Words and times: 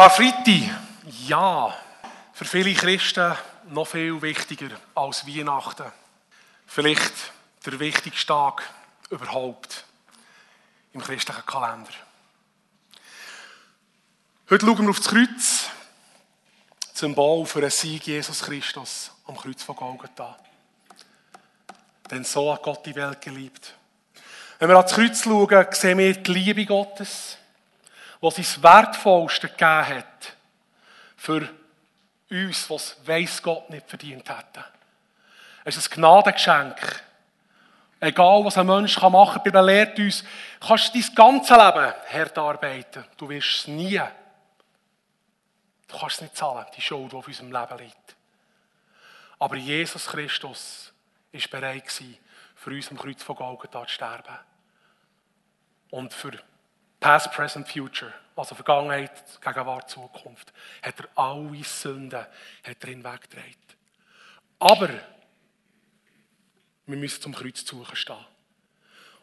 Karfreitag, 0.00 0.70
ja, 1.26 1.76
für 2.32 2.46
viele 2.46 2.72
Christen 2.72 3.36
noch 3.68 3.86
viel 3.86 4.22
wichtiger 4.22 4.70
als 4.94 5.26
Weihnachten. 5.26 5.92
Vielleicht 6.64 7.12
der 7.66 7.78
wichtigste 7.78 8.28
Tag 8.28 8.62
überhaupt 9.10 9.84
im 10.94 11.02
christlichen 11.02 11.44
Kalender. 11.44 11.90
Heute 14.48 14.64
schauen 14.64 14.84
wir 14.84 14.88
auf 14.88 15.00
das 15.00 15.08
Kreuz, 15.08 15.68
das 16.80 16.98
Symbol 16.98 17.44
für 17.44 17.60
den 17.60 17.68
Sieg 17.68 18.06
Jesus 18.06 18.40
Christus 18.40 19.10
am 19.26 19.36
Kreuz 19.36 19.62
von 19.62 19.76
Golgatha. 19.76 20.38
Denn 22.10 22.24
so 22.24 22.50
hat 22.50 22.62
Gott 22.62 22.86
die 22.86 22.94
Welt 22.94 23.20
geliebt. 23.20 23.74
Wenn 24.60 24.70
wir 24.70 24.78
ans 24.78 24.92
Kreuz 24.92 25.22
schauen, 25.22 25.66
sehen 25.72 25.98
wir 25.98 26.14
die 26.14 26.32
Liebe 26.32 26.64
Gottes, 26.64 27.36
was 28.20 28.36
sein 28.36 28.62
Wertvollste 28.62 29.48
gegeben 29.48 29.88
hat 29.88 30.36
für 31.16 31.48
uns, 32.30 32.70
was 32.70 32.96
weiß 33.06 33.42
Gott 33.42 33.70
nicht 33.70 33.88
verdient 33.88 34.28
hätte. 34.28 34.64
Es 35.64 35.76
ist 35.76 35.90
ein 35.90 35.94
Gnadengeschenk. 35.96 37.04
Egal, 38.02 38.44
was 38.44 38.56
ein 38.56 38.66
Mensch 38.66 38.98
machen 39.00 39.34
kann, 39.34 39.42
Bibel 39.42 39.64
lehrt 39.64 39.98
uns, 39.98 40.24
kannst 40.58 40.94
du 40.94 41.00
dein 41.00 41.14
ganzes 41.14 41.50
Leben 41.50 41.94
hart 42.12 42.38
arbeiten. 42.38 43.04
Du 43.18 43.28
wirst 43.28 43.48
es 43.48 43.66
nie. 43.66 44.00
Du 45.86 45.98
kannst 45.98 46.16
es 46.16 46.20
nicht 46.22 46.36
zahlen, 46.36 46.64
die 46.74 46.80
Schuld, 46.80 47.12
die 47.12 47.16
auf 47.16 47.26
unserem 47.26 47.52
Leben 47.52 47.78
liegt. 47.78 48.16
Aber 49.38 49.56
Jesus 49.56 50.06
Christus 50.06 50.92
ist 51.32 51.50
bereit 51.50 51.90
für 52.54 52.70
uns 52.70 52.90
am 52.90 52.98
Kreuz 52.98 53.22
von 53.22 53.36
Golgatha 53.36 53.86
zu 53.86 53.92
sterben. 53.92 54.38
Und 55.90 56.14
für 56.14 56.32
Past, 57.00 57.32
Present, 57.32 57.66
Future, 57.66 58.12
also 58.36 58.54
Vergangenheit, 58.54 59.10
Gegenwart, 59.42 59.88
Zukunft, 59.88 60.52
hat 60.82 61.00
er 61.00 61.08
alle 61.14 61.64
Sünden 61.64 62.20
hat 62.20 62.76
er 62.80 62.88
hinweggetragen. 62.88 63.54
Aber 64.58 64.90
wir 66.86 66.96
müssen 66.96 67.22
zum 67.22 67.34
Kreuz 67.34 67.66
suchen 67.66 67.96
stehen. 67.96 68.16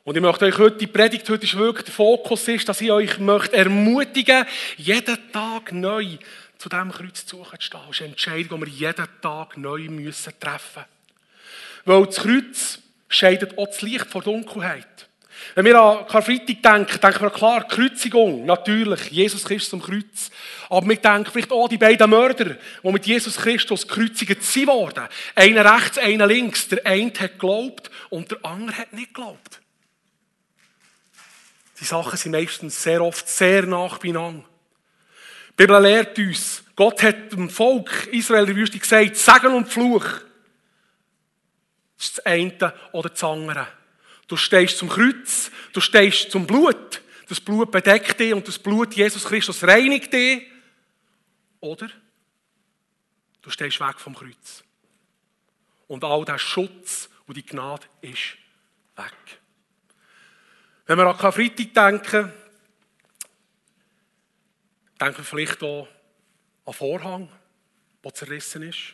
Und 0.03 0.15
ich 0.15 0.21
möchte 0.21 0.45
euch 0.45 0.57
heute, 0.57 0.77
die 0.77 0.87
Predigt 0.87 1.29
heute 1.29 1.43
ist 1.43 1.57
wirklich 1.57 1.85
der 1.85 1.93
Fokus 1.93 2.47
ist, 2.47 2.67
dass 2.67 2.81
ich 2.81 2.91
euch 2.91 3.19
möchte 3.19 3.57
ermutigen, 3.57 4.45
jeden 4.77 5.31
Tag 5.31 5.73
neu 5.73 6.17
zu 6.57 6.69
diesem 6.69 6.91
Kreuz 6.91 7.25
zu 7.25 7.37
suchen 7.37 7.59
zu 7.59 7.65
stehen. 7.65 7.81
Das 7.85 7.95
ist 7.95 8.01
eine 8.01 8.09
Entscheidung, 8.11 8.61
die 8.61 8.67
wir 8.67 8.73
jeden 8.73 9.07
Tag 9.21 9.57
neu 9.57 9.85
treffen 9.85 9.95
müssen. 10.03 10.33
Weil 11.85 12.05
das 12.05 12.15
Kreuz 12.15 12.79
scheidet 13.09 13.57
auch 13.57 13.67
das 13.67 13.81
Licht 13.81 14.07
vor 14.07 14.21
Dunkelheit. 14.21 15.06
Wenn 15.55 15.65
wir 15.65 15.79
an 15.79 16.07
Karfreitag 16.07 16.61
denken, 16.61 17.01
denken 17.01 17.21
wir 17.21 17.29
klar, 17.29 17.67
Kreuzigung, 17.67 18.45
natürlich, 18.45 19.09
Jesus 19.09 19.43
Christus 19.43 19.73
am 19.73 19.81
Kreuz. 19.81 20.29
Aber 20.69 20.87
wir 20.87 20.97
denken 20.97 21.31
vielleicht 21.31 21.51
auch 21.51 21.67
die 21.67 21.77
beiden 21.77 22.09
Mörder, 22.09 22.57
die 22.83 22.91
mit 22.91 23.05
Jesus 23.05 23.37
Christus 23.37 23.87
gekreuzigt 23.87 24.43
sind. 24.43 24.69
Einer 25.35 25.75
rechts, 25.75 25.97
einer 25.97 26.27
links. 26.27 26.67
Der 26.67 26.85
eine 26.85 27.11
hat 27.19 27.33
geglaubt 27.33 27.89
und 28.09 28.31
der 28.31 28.39
andere 28.43 28.77
hat 28.77 28.93
nicht 28.93 29.13
geglaubt. 29.13 29.61
Die 31.79 31.85
Sachen 31.85 32.17
sind 32.17 32.31
meistens 32.31 32.81
sehr 32.81 33.01
oft 33.01 33.29
sehr 33.29 33.63
nach 33.63 33.99
beieinander. 33.99 34.43
Die 35.49 35.53
Bibel 35.65 35.81
lehrt 35.81 36.17
uns, 36.17 36.63
Gott 36.75 37.01
hat 37.01 37.31
dem 37.31 37.49
Volk 37.49 38.07
Israel 38.11 38.41
in 38.41 38.47
der 38.47 38.55
Wüste 38.55 38.77
gesagt, 38.77 39.15
Segen 39.15 39.53
und 39.53 39.67
Fluch. 39.67 40.05
Das 41.97 42.09
ist 42.09 42.17
das 42.19 42.25
eine 42.25 42.73
oder 42.91 43.09
das 43.09 43.23
andere. 43.23 43.67
Du 44.27 44.35
stehst 44.35 44.77
zum 44.77 44.89
Kreuz, 44.89 45.51
du 45.73 45.79
stehst 45.79 46.31
zum 46.31 46.45
Blut. 46.45 47.01
Das 47.29 47.41
Blut 47.41 47.71
bedeckt 47.71 48.19
dich 48.19 48.33
und 48.33 48.47
das 48.47 48.59
Blut 48.59 48.93
Jesus 48.93 49.25
Christus 49.25 49.63
reinigt 49.63 50.13
dich. 50.13 50.45
Oder 51.59 51.89
du 53.41 53.49
stehst 53.49 53.79
weg 53.79 53.99
vom 53.99 54.15
Kreuz. 54.15 54.63
Und 55.87 56.03
all 56.03 56.25
der 56.25 56.37
Schutz 56.37 57.09
und 57.25 57.35
die 57.35 57.45
Gnade 57.45 57.85
ist 58.01 58.37
weg. 58.95 59.39
Wenn 60.85 60.97
wir 60.97 61.07
an 61.07 61.17
Karfreitag 61.17 61.73
denken, 61.73 62.33
denken 64.99 65.17
wir 65.17 65.23
vielleicht 65.23 65.63
auch 65.63 65.87
an 66.65 66.73
Vorhang, 66.73 67.29
der 68.03 68.13
zerrissen 68.13 68.63
ist. 68.63 68.93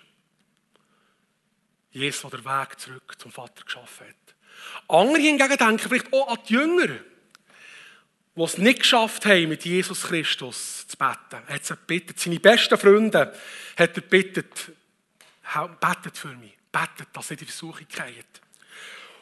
Jesus, 1.92 2.30
der 2.30 2.40
den 2.40 2.46
Weg 2.46 2.80
zurück 2.80 3.16
zum 3.20 3.32
Vater 3.32 3.64
geschaffen 3.64 4.08
hat. 4.08 4.36
Andere 4.88 5.22
hingegen 5.22 5.58
denken 5.58 5.80
vielleicht 5.80 6.12
auch 6.14 6.28
an 6.28 6.40
die 6.48 6.54
Jünger, 6.54 6.88
die 8.36 8.42
es 8.42 8.58
nicht 8.58 8.80
geschafft 8.80 9.26
haben, 9.26 9.50
mit 9.50 9.66
Jesus 9.66 10.04
Christus 10.04 10.88
zu 10.88 10.98
beten. 10.98 11.44
Er 11.48 11.56
hat 11.56 11.66
sie 11.66 11.76
gebeten, 11.76 12.14
seine 12.18 12.40
besten 12.40 12.78
Freunde 12.78 13.20
hat 13.20 13.38
er 13.78 13.88
gebeten, 13.88 14.46
betet 15.80 16.18
für 16.18 16.36
mich, 16.36 16.58
betet, 16.72 17.08
dass 17.14 17.28
sie 17.28 17.36
die 17.36 17.46
Versuchung 17.46 17.88
kommen. 17.96 18.24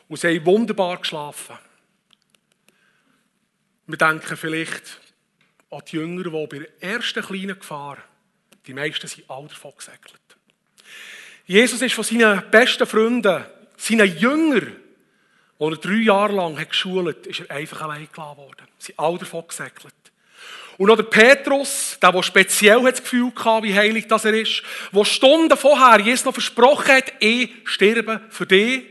Und 0.08 0.20
sie 0.20 0.28
haben 0.28 0.46
wunderbar 0.46 0.98
geschlafen. 0.98 1.58
Wir 3.88 3.98
denken 3.98 4.38
vielleicht 4.38 5.00
an 5.70 5.82
die 5.90 5.96
Jünger, 5.96 6.24
die 6.24 6.48
bei 6.48 6.60
der 6.60 6.84
ersten 6.84 7.24
kleinen 7.24 7.60
Gefahr, 7.60 7.98
die 8.66 8.74
meisten 8.74 9.08
sind 9.08 9.30
alle 9.30 9.48
davon 9.48 9.74
gesegelt. 9.76 10.22
Jesus 11.46 11.82
ist 11.82 11.94
von 11.94 12.04
seinen 12.04 12.50
besten 12.52 12.86
Freunden, 12.86 13.44
seinen 13.78 14.18
Jüngern, 14.18 14.81
die 15.62 15.76
er 15.76 15.78
drei 15.78 16.02
Jahre 16.02 16.34
lang 16.34 16.60
hat 16.60 16.70
geschult 16.70 17.28
ist 17.28 17.42
er 17.42 17.56
einfach 17.56 17.82
allein 17.82 18.08
gelassen 18.12 18.38
worden. 18.38 18.68
Sie 18.80 18.88
sind 18.88 19.00
alle 19.00 19.20
davon 19.20 19.48
gesegelt. 19.48 19.94
Und 20.78 20.88
noch 20.88 20.96
der 20.96 21.04
Petrus, 21.04 21.98
der, 22.02 22.12
der 22.12 22.24
speziell 22.24 22.82
das 22.82 23.04
Gefühl 23.04 23.32
hatte, 23.36 23.68
wie 23.68 23.76
heilig 23.76 24.08
das 24.08 24.26
er 24.26 24.34
ist, 24.34 24.64
der 24.92 25.06
Stunden 25.06 25.56
vorher 25.56 26.00
Jesus 26.00 26.26
noch 26.26 26.34
versprochen 26.34 26.88
hat, 26.88 27.14
ich 27.20 27.52
sterbe 27.66 28.22
für 28.30 28.48
dich, 28.48 28.86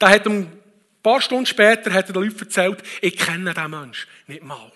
der 0.00 0.08
hat 0.08 0.26
ein 0.26 0.50
paar 1.02 1.20
Stunden 1.20 1.46
später 1.46 1.92
hat 1.92 2.08
er 2.08 2.12
den 2.14 2.24
Leuten 2.24 2.40
erzählt, 2.40 2.82
ich 3.00 3.16
kenne 3.16 3.54
diesen 3.54 3.70
Menschen 3.70 4.08
nicht 4.26 4.42
mal. 4.42 4.72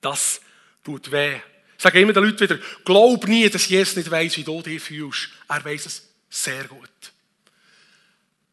Das 0.00 0.40
tut 0.84 1.10
weh. 1.10 1.40
Ich 1.76 1.82
sage 1.82 2.00
immer 2.00 2.12
den 2.12 2.22
Leuten 2.22 2.40
wieder, 2.40 2.58
glaub 2.84 3.26
nie, 3.26 3.48
dass 3.50 3.68
Jesus 3.68 3.96
nicht 3.96 4.10
weiß, 4.10 4.36
wie 4.36 4.44
du 4.44 4.62
dich 4.62 4.80
fühlst. 4.80 5.30
Er 5.48 5.64
weiß 5.64 5.86
es 5.86 6.08
sehr 6.30 6.64
gut. 6.64 6.88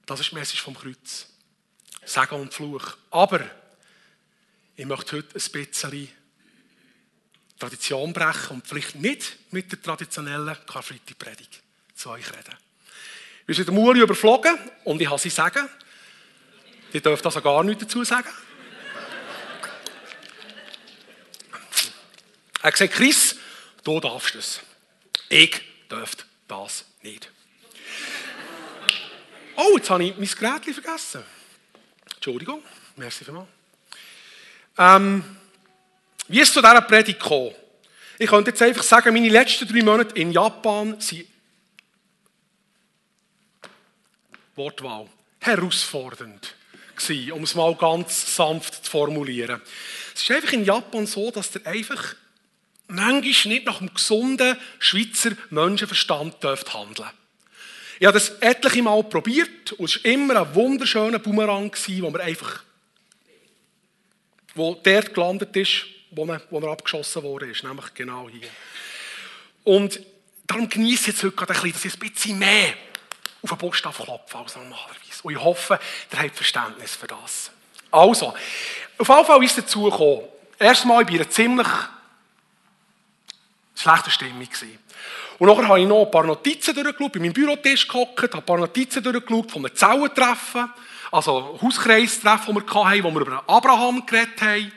Das 0.07 0.19
ist 0.19 0.31
die 0.31 0.35
Message 0.35 0.63
vom 0.63 0.73
Kreuz. 0.73 1.28
Segen 2.09 2.41
und 2.41 2.53
Fluch. 2.53 2.97
Aber 3.11 3.41
ich 4.75 4.85
möchte 4.85 5.17
heute 5.17 5.37
ein 5.37 5.51
bisschen 5.51 6.09
Tradition 7.59 8.13
brechen 8.13 8.55
und 8.55 8.67
vielleicht 8.67 8.95
nicht 8.95 9.37
mit 9.51 9.71
der 9.71 9.81
traditionellen 9.81 10.57
Karfreitag-Predigt 10.65 11.61
zu 11.93 12.09
euch 12.09 12.27
reden. 12.31 12.55
Wir 13.45 13.53
sind 13.53 13.69
Muli 13.69 14.01
überflogen 14.01 14.57
und 14.85 15.01
ich 15.01 15.07
habe 15.07 15.19
sie 15.19 15.29
sagen. 15.29 15.69
Die 16.93 17.01
dürfen 17.01 17.25
also 17.25 17.41
gar 17.41 17.63
nichts 17.63 17.83
dazu 17.83 18.03
sagen. 18.03 18.29
Er 22.61 22.71
gesagt, 22.71 22.93
Chris, 22.93 23.35
du 23.83 23.99
darfst 23.99 24.33
es. 24.33 24.61
Ich 25.29 25.61
dürfte 25.91 26.23
das 26.47 26.85
nicht. 27.03 27.31
Oh, 29.55 29.77
jetzt 29.77 29.89
habe 29.91 30.05
ich 30.05 30.17
mein 30.17 30.27
Gerät 30.27 30.73
vergessen. 30.73 31.23
Entschuldigung, 32.29 32.61
merci 32.95 33.25
vielmals. 33.25 33.47
Ähm, 34.77 35.23
wie 36.27 36.39
ist 36.39 36.53
zu 36.53 36.61
dieser 36.61 36.81
Predigt 36.81 37.19
gekommen? 37.19 37.55
Ich 38.19 38.29
könnte 38.29 38.51
jetzt 38.51 38.61
einfach 38.61 38.83
sagen, 38.83 39.15
meine 39.15 39.29
letzten 39.29 39.67
drei 39.67 39.81
Monate 39.81 40.13
in 40.13 40.31
Japan 40.31 41.01
sind 41.01 41.25
Wortwahl 44.55 45.07
herausfordernd 45.39 46.53
gewesen, 46.95 47.31
um 47.31 47.41
es 47.41 47.55
mal 47.55 47.73
ganz 47.73 48.35
sanft 48.35 48.85
zu 48.85 48.91
formulieren. 48.91 49.59
Es 50.13 50.21
ist 50.21 50.29
einfach 50.29 50.53
in 50.53 50.65
Japan 50.65 51.07
so, 51.07 51.31
dass 51.31 51.49
der 51.49 51.65
einfach 51.65 52.13
manchmal 52.87 53.53
nicht 53.55 53.65
nach 53.65 53.79
dem 53.79 53.91
gesunden 53.91 54.55
Schweizer 54.77 55.31
Menschenverstand 55.49 56.43
dürft 56.43 56.75
handeln 56.75 57.09
Ich 57.99 58.05
habe 58.05 58.17
das 58.17 58.29
etliche 58.39 58.81
Mal 58.81 59.03
probiert 59.03 59.73
und 59.73 59.89
es 59.89 60.03
war 60.03 60.11
immer 60.11 60.41
ein 60.41 60.55
wunderschöner 60.55 61.19
Bumerang, 61.19 61.71
wo 61.73 62.09
man 62.09 62.21
einfach 62.21 62.63
wo 64.55 64.75
dort 64.75 65.13
gelandet 65.13 65.55
ist, 65.55 65.85
wo, 66.11 66.25
man, 66.25 66.41
wo 66.49 66.59
er 66.59 66.71
abgeschossen 66.71 67.23
wurde, 67.23 67.45
nämlich 67.63 67.93
genau 67.93 68.29
hier. 68.29 68.49
Und 69.63 69.99
darum 70.47 70.67
genieße 70.67 71.01
ich 71.01 71.07
jetzt 71.07 71.23
heute 71.23 71.35
gerade 71.35 71.53
ein 71.53 71.61
bisschen, 71.61 71.73
dass 71.73 71.85
ich 71.85 71.93
ein 71.93 72.13
bisschen 72.13 72.39
mehr 72.39 72.73
auf 73.41 73.49
den 73.49 73.57
Buchstaben 73.57 73.95
klopfe 73.95 74.37
als 74.37 74.55
normalerweise. 74.55 75.23
Und 75.23 75.33
ich 75.33 75.39
hoffe, 75.39 75.79
ihr 76.11 76.19
habt 76.19 76.35
Verständnis 76.35 76.95
für 76.95 77.07
das. 77.07 77.51
Also, 77.91 78.33
auf 78.97 79.07
jeden 79.07 79.25
Fall 79.25 79.43
ist 79.43 79.57
es 79.57 79.65
dazu 79.65 79.83
gekommen. 79.83 80.23
Erstmal 80.57 81.03
ich 81.03 81.15
einer 81.15 81.29
ziemlich 81.29 81.67
schlechter 83.81 84.11
Stimmung. 84.11 84.47
Und 85.39 85.47
nachher 85.47 85.67
habe 85.67 85.79
ich 85.79 85.87
noch 85.87 86.05
ein 86.05 86.11
paar 86.11 86.25
Notizen 86.25 86.75
durchgeschaut, 86.75 87.13
bei 87.13 87.19
meinem 87.19 87.33
Bürotisch 87.33 87.87
gehockt, 87.87 88.21
habe 88.23 88.37
ein 88.37 88.45
paar 88.45 88.57
Notizen 88.57 89.01
durchgeschaut 89.01 89.51
von 89.51 89.65
einem 89.65 89.75
Zellentreffen, 89.75 90.69
also 91.11 91.59
Hauskreistreffen, 91.61 92.55
das 92.55 92.73
wir 92.75 92.85
hatten, 92.85 93.03
wo 93.03 93.11
wir 93.11 93.21
über 93.21 93.43
Abraham 93.47 94.05
geredet 94.05 94.41
haben. 94.41 94.71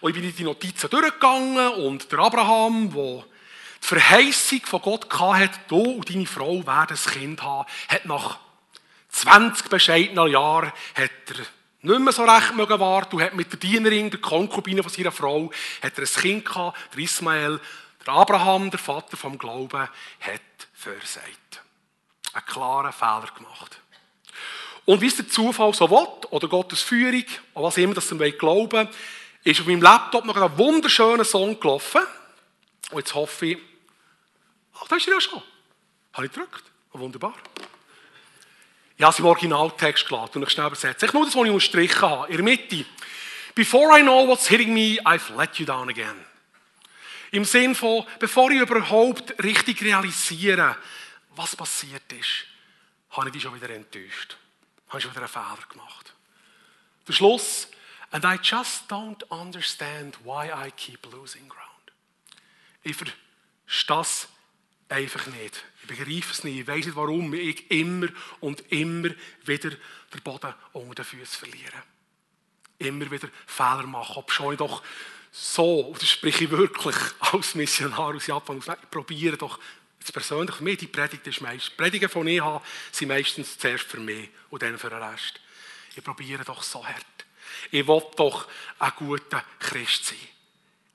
Und 0.00 0.14
ich 0.14 0.20
bin 0.20 0.36
die 0.36 0.44
Notizen 0.44 0.90
durchgegangen 0.90 1.68
und 1.74 2.12
der 2.12 2.18
Abraham, 2.20 2.92
der 2.92 3.24
die 3.82 3.86
Verheißung 3.86 4.60
von 4.64 4.82
Gott 4.82 5.06
hatte, 5.18 5.58
du 5.68 5.80
und 5.80 6.08
deine 6.08 6.26
Frau 6.26 6.64
werden 6.66 6.96
ein 6.96 7.12
Kind 7.12 7.42
haben, 7.42 7.66
hat 7.88 8.04
nach 8.04 8.38
20 9.08 9.68
bescheidenen 9.68 10.28
Jahren 10.28 10.72
hat 10.94 11.10
er 11.28 11.46
nicht 11.80 12.00
mehr 12.00 12.12
so 12.12 12.24
recht 12.24 12.54
mögen 12.54 12.80
warten 12.80 13.16
und 13.16 13.22
hat 13.22 13.34
mit 13.34 13.52
der 13.52 13.58
Dienerin, 13.58 14.10
der 14.10 14.20
Konkubine 14.20 14.82
von 14.82 14.92
seiner 14.92 15.12
Frau, 15.12 15.50
hat 15.82 15.96
er 15.96 16.04
ein 16.04 16.20
Kind 16.20 16.44
gehabt, 16.44 16.78
der 16.94 17.00
Ismael, 17.00 17.60
der 18.04 18.14
Abraham, 18.14 18.70
der 18.70 18.80
Vater 18.80 19.16
vom 19.16 19.38
Glauben, 19.38 19.80
hat 19.80 20.40
versagt. 20.74 21.62
Einen 22.32 22.44
klaren 22.46 22.92
Fehler 22.92 23.28
gemacht. 23.36 23.80
Und 24.84 25.00
wie 25.00 25.06
es 25.06 25.16
der 25.16 25.28
Zufall 25.28 25.74
so 25.74 25.90
will, 25.90 26.06
oder 26.30 26.48
Gottes 26.48 26.82
Führung, 26.82 27.24
oder 27.54 27.66
was 27.66 27.76
immer 27.76 27.94
das 27.94 28.18
wir 28.18 28.32
glauben 28.32 28.88
ist 29.44 29.60
auf 29.60 29.66
meinem 29.66 29.82
Laptop 29.82 30.24
noch 30.24 30.36
ein 30.36 30.58
wunderschöner 30.58 31.24
Song 31.24 31.58
gelaufen. 31.58 32.02
Und 32.90 32.98
jetzt 32.98 33.14
hoffe 33.14 33.46
ich, 33.46 33.58
ach, 34.74 34.88
da 34.88 34.96
ist 34.96 35.06
er 35.06 35.14
ja 35.14 35.20
schon. 35.20 35.42
Habe 36.12 36.26
ich 36.26 36.32
gedrückt. 36.32 36.64
Wunderbar. 36.92 37.34
Ich 38.98 39.04
habe 39.04 39.12
es 39.12 39.18
im 39.20 39.26
Originaltext 39.26 40.08
geladen 40.08 40.42
und 40.42 40.42
ich 40.42 40.50
schnell 40.50 40.66
übersetzt. 40.66 41.04
Ich 41.04 41.12
nur 41.12 41.24
das, 41.24 41.36
was 41.36 41.44
ich 41.44 41.50
unterstrichen 41.50 42.02
habe. 42.02 42.28
In 42.32 42.36
der 42.38 42.44
Mitte. 42.44 42.84
Before 43.54 43.96
I 43.96 44.02
know 44.02 44.26
what's 44.26 44.48
hitting 44.48 44.74
me, 44.74 44.98
I've 45.04 45.36
let 45.36 45.56
you 45.56 45.64
down 45.64 45.88
again. 45.88 46.24
Im 47.30 47.44
Sinn 47.44 47.76
von, 47.76 48.04
bevor 48.18 48.50
ich 48.50 48.60
überhaupt 48.60 49.40
richtig 49.42 49.82
realisiere, 49.82 50.76
was 51.36 51.54
passiert 51.54 52.12
ist, 52.12 52.46
habe 53.10 53.28
ich 53.28 53.34
dich 53.34 53.42
schon 53.42 53.54
wieder 53.54 53.70
enttäuscht. 53.70 54.36
Habe 54.88 54.98
ich 54.98 55.04
schon 55.04 55.12
wieder 55.12 55.20
einen 55.20 55.28
Fehler 55.28 55.68
gemacht. 55.68 56.12
Der 57.06 57.12
Schluss. 57.12 57.68
And 58.10 58.24
I 58.24 58.36
just 58.42 58.90
don't 58.90 59.22
understand 59.30 60.16
why 60.24 60.50
I 60.50 60.72
keep 60.72 61.06
losing 61.12 61.48
ground. 61.48 61.92
Ich 62.82 62.96
verstehe 62.96 64.00
es 64.00 64.28
einfach 64.88 65.26
nicht. 65.26 65.64
Ich 65.82 65.88
begreife 65.88 66.32
es 66.32 66.44
nicht. 66.44 66.60
Ich 66.60 66.66
weiß 66.66 66.86
nicht, 66.86 66.96
warum 66.96 67.32
ich 67.34 67.70
immer 67.70 68.08
und 68.40 68.62
immer 68.72 69.10
wieder 69.44 69.70
den 69.70 70.22
Boden 70.22 70.54
unter 70.72 70.94
den 70.94 71.04
Füßen 71.04 71.38
verliere. 71.38 71.82
Immer 72.78 73.10
wieder 73.10 73.28
Fehler 73.46 73.86
mache. 73.86 74.16
Ob 74.16 74.30
schon 74.30 74.52
ich 74.52 74.58
doch 74.58 74.82
so, 75.30 75.80
und 75.80 76.00
das 76.00 76.08
spreche 76.08 76.44
ich 76.44 76.50
wirklich 76.50 76.96
als 77.20 77.54
Missionar 77.54 78.14
aus 78.14 78.26
Japan 78.26 78.58
ich 78.58 78.90
probiere 78.90 79.36
doch, 79.36 79.58
jetzt 80.00 80.12
persönlich 80.12 80.56
für 80.56 80.76
die 80.76 80.86
Predigt 80.86 81.26
ist 81.26 81.40
meist, 81.40 81.76
Predigen 81.76 82.08
von 82.08 82.26
ich 82.26 82.40
habe, 82.40 82.64
sind 82.90 83.08
meistens 83.08 83.58
zuerst 83.58 83.84
für 83.84 84.00
mich 84.00 84.30
und 84.50 84.62
dann 84.62 84.78
für 84.78 84.90
den 84.90 85.02
Rest. 85.02 85.40
Ich 85.94 86.02
probiere 86.02 86.44
doch 86.44 86.62
so 86.62 86.86
hart. 86.86 87.04
Ich 87.70 87.86
will 87.86 88.02
doch 88.16 88.48
ein 88.78 88.92
guter 88.96 89.44
Christ 89.58 90.06
sein. 90.06 90.37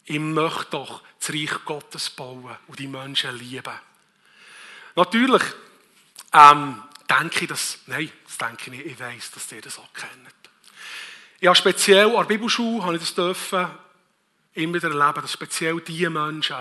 Ich 0.05 0.19
möchte 0.19 0.71
doch 0.71 1.01
das 1.19 1.29
Reich 1.29 1.65
Gottes 1.65 2.09
bauen 2.09 2.57
und 2.67 2.79
die 2.79 2.87
Menschen 2.87 3.37
lieben. 3.37 3.73
Natürlich 4.95 5.43
ähm, 6.33 6.83
denke 7.09 7.41
ich, 7.41 7.47
dass, 7.47 7.79
nein, 7.87 8.11
das 8.25 8.37
denke 8.37 8.63
ich 8.63 8.67
nicht, 8.67 8.85
ich 8.85 8.99
weiß, 8.99 9.31
dass 9.31 9.51
ihr 9.51 9.61
das 9.61 9.79
auch 9.79 9.93
kennt. 9.93 10.11
Habe 11.43 11.55
speziell 11.55 12.07
an 12.07 12.13
der 12.13 12.23
Bibelschule, 12.23 12.83
habe 12.83 12.95
ich 12.95 13.01
das 13.01 13.15
dürfen, 13.15 13.67
immer 14.55 14.75
wieder 14.75 14.89
erleben, 14.89 15.21
dass 15.21 15.31
speziell 15.31 15.79
die 15.81 16.07
Menschen, 16.09 16.57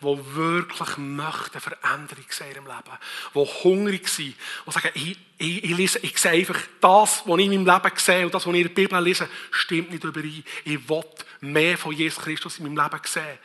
die 0.00 0.34
wirklich 0.34 0.96
möchten 0.98 1.60
Veränderung 1.60 2.24
sehen 2.28 2.48
in 2.48 2.54
ihrem 2.54 2.66
Leben, 2.66 2.98
die 3.34 3.64
hungrig 3.64 4.08
sind, 4.08 4.34
die 4.66 4.72
sagen, 4.72 4.90
ich, 4.94 5.18
ich, 5.38 5.64
ich, 5.64 5.76
lese, 5.76 5.98
ich 6.00 6.18
sehe 6.18 6.32
einfach 6.32 6.60
das, 6.80 7.22
was 7.24 7.38
ich 7.38 7.46
in 7.46 7.64
meinem 7.64 7.82
Leben 7.82 7.96
sehe 7.96 8.24
und 8.24 8.34
das, 8.34 8.46
was 8.46 8.54
ich 8.54 8.60
in 8.60 8.66
der 8.66 8.74
Bibel 8.74 9.02
lese, 9.02 9.28
stimmt 9.50 9.90
nicht 9.90 10.04
überein. 10.04 10.44
Ich 10.64 10.88
will 10.88 11.04
mehr 11.40 11.78
von 11.78 11.92
Jesus 11.92 12.22
Christus 12.22 12.58
in 12.58 12.64
meinem 12.64 12.84
Leben 12.84 13.04
sehen. 13.04 13.38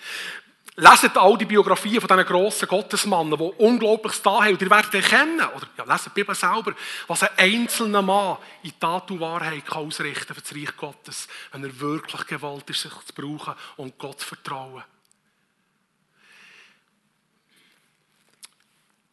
Leset 0.75 1.17
all 1.17 1.37
die 1.37 1.45
Biografien 1.45 1.99
von 1.99 2.07
diesen 2.07 2.25
grossen 2.25 2.67
Gottesmannen, 2.67 3.37
die 3.37 3.43
Unglaubliches 3.43 4.21
da 4.21 4.41
haben. 4.41 4.53
Und 4.53 4.61
ihr 4.61 4.69
werdet 4.69 4.93
erkennen, 4.93 5.41
oder 5.41 5.67
ja, 5.77 5.83
leset 5.83 6.15
die 6.15 6.21
Bibel 6.21 6.33
selber, 6.33 6.73
was 7.07 7.23
ein 7.23 7.37
einzelner 7.37 8.01
Mann 8.01 8.37
in 8.63 8.79
Tat 8.79 9.11
und 9.11 9.19
Wahrheit 9.19 9.65
kann 9.65 9.85
ausrichten 9.85 10.33
für 10.33 10.41
das 10.41 10.55
Reich 10.55 10.77
Gottes, 10.77 11.27
wenn 11.51 11.65
er 11.65 11.79
wirklich 11.79 12.25
gewollt 12.25 12.69
ist, 12.69 12.81
sich 12.81 12.91
zu 12.91 13.13
brauchen 13.13 13.53
und 13.75 13.97
Gott 13.97 14.21
zu 14.21 14.27
vertrauen. 14.27 14.83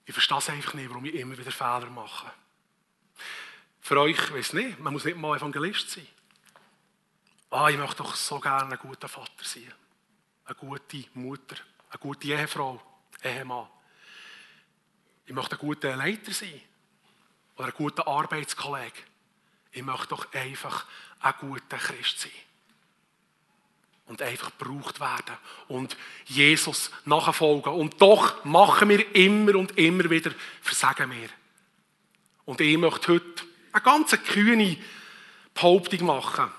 Ich 0.06 0.14
verstehe 0.14 0.38
es 0.38 0.48
einfach 0.50 0.74
nicht, 0.74 0.88
warum 0.88 1.04
ich 1.06 1.14
immer 1.14 1.36
wieder 1.36 1.50
Fehler 1.50 1.90
mache. 1.90 2.30
Für 3.80 4.00
euch, 4.00 4.16
ich 4.16 4.32
weiß 4.32 4.52
nicht, 4.52 4.78
man 4.78 4.92
muss 4.92 5.04
nicht 5.04 5.18
mal 5.18 5.36
Evangelist 5.36 5.90
sein. 5.90 6.06
Ah, 7.50 7.68
ich 7.68 7.76
möchte 7.76 7.96
doch 7.96 8.14
so 8.14 8.38
gerne 8.38 8.72
ein 8.72 8.78
guter 8.78 9.08
Vater 9.08 9.42
sein 9.42 9.72
eine 10.48 10.56
gute 10.56 11.04
Mutter, 11.14 11.56
eine 11.90 11.98
gute 12.00 12.28
Ehefrau, 12.28 12.80
Ehemann. 13.22 13.68
Ich 15.26 15.34
möchte 15.34 15.56
ein 15.56 15.58
guter 15.58 15.94
Leiter 15.94 16.32
sein 16.32 16.60
oder 17.56 17.66
ein 17.66 17.74
guter 17.74 18.08
Arbeitskollege. 18.08 18.96
Ich 19.72 19.82
möchte 19.82 20.08
doch 20.08 20.32
einfach 20.32 20.86
ein 21.20 21.34
guter 21.38 21.76
Christ 21.76 22.20
sein. 22.20 22.30
Und 24.06 24.22
einfach 24.22 24.56
gebraucht 24.56 25.00
werden 25.00 25.36
und 25.68 25.94
Jesus 26.24 26.90
nachfolgen. 27.04 27.74
Und 27.74 28.00
doch 28.00 28.42
machen 28.46 28.88
wir 28.88 29.14
immer 29.14 29.54
und 29.54 29.76
immer 29.76 30.08
wieder 30.08 30.30
Versagen 30.62 31.10
wir. 31.10 31.28
Und 32.46 32.62
ich 32.62 32.78
möchte 32.78 33.12
heute 33.12 33.44
eine 33.70 33.82
ganz 33.82 34.12
kühne 34.24 34.78
Behauptung 35.52 36.06
machen. 36.06 36.50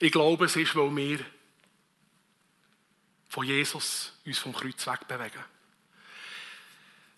Ich 0.00 0.10
glaube, 0.10 0.46
es 0.46 0.56
ist, 0.56 0.74
weil 0.74 0.96
wir 0.96 1.20
von 3.30 3.46
Jesus 3.46 4.12
uns 4.26 4.38
vom 4.38 4.52
Kreuz 4.52 4.86
wegbewegen. 4.86 5.42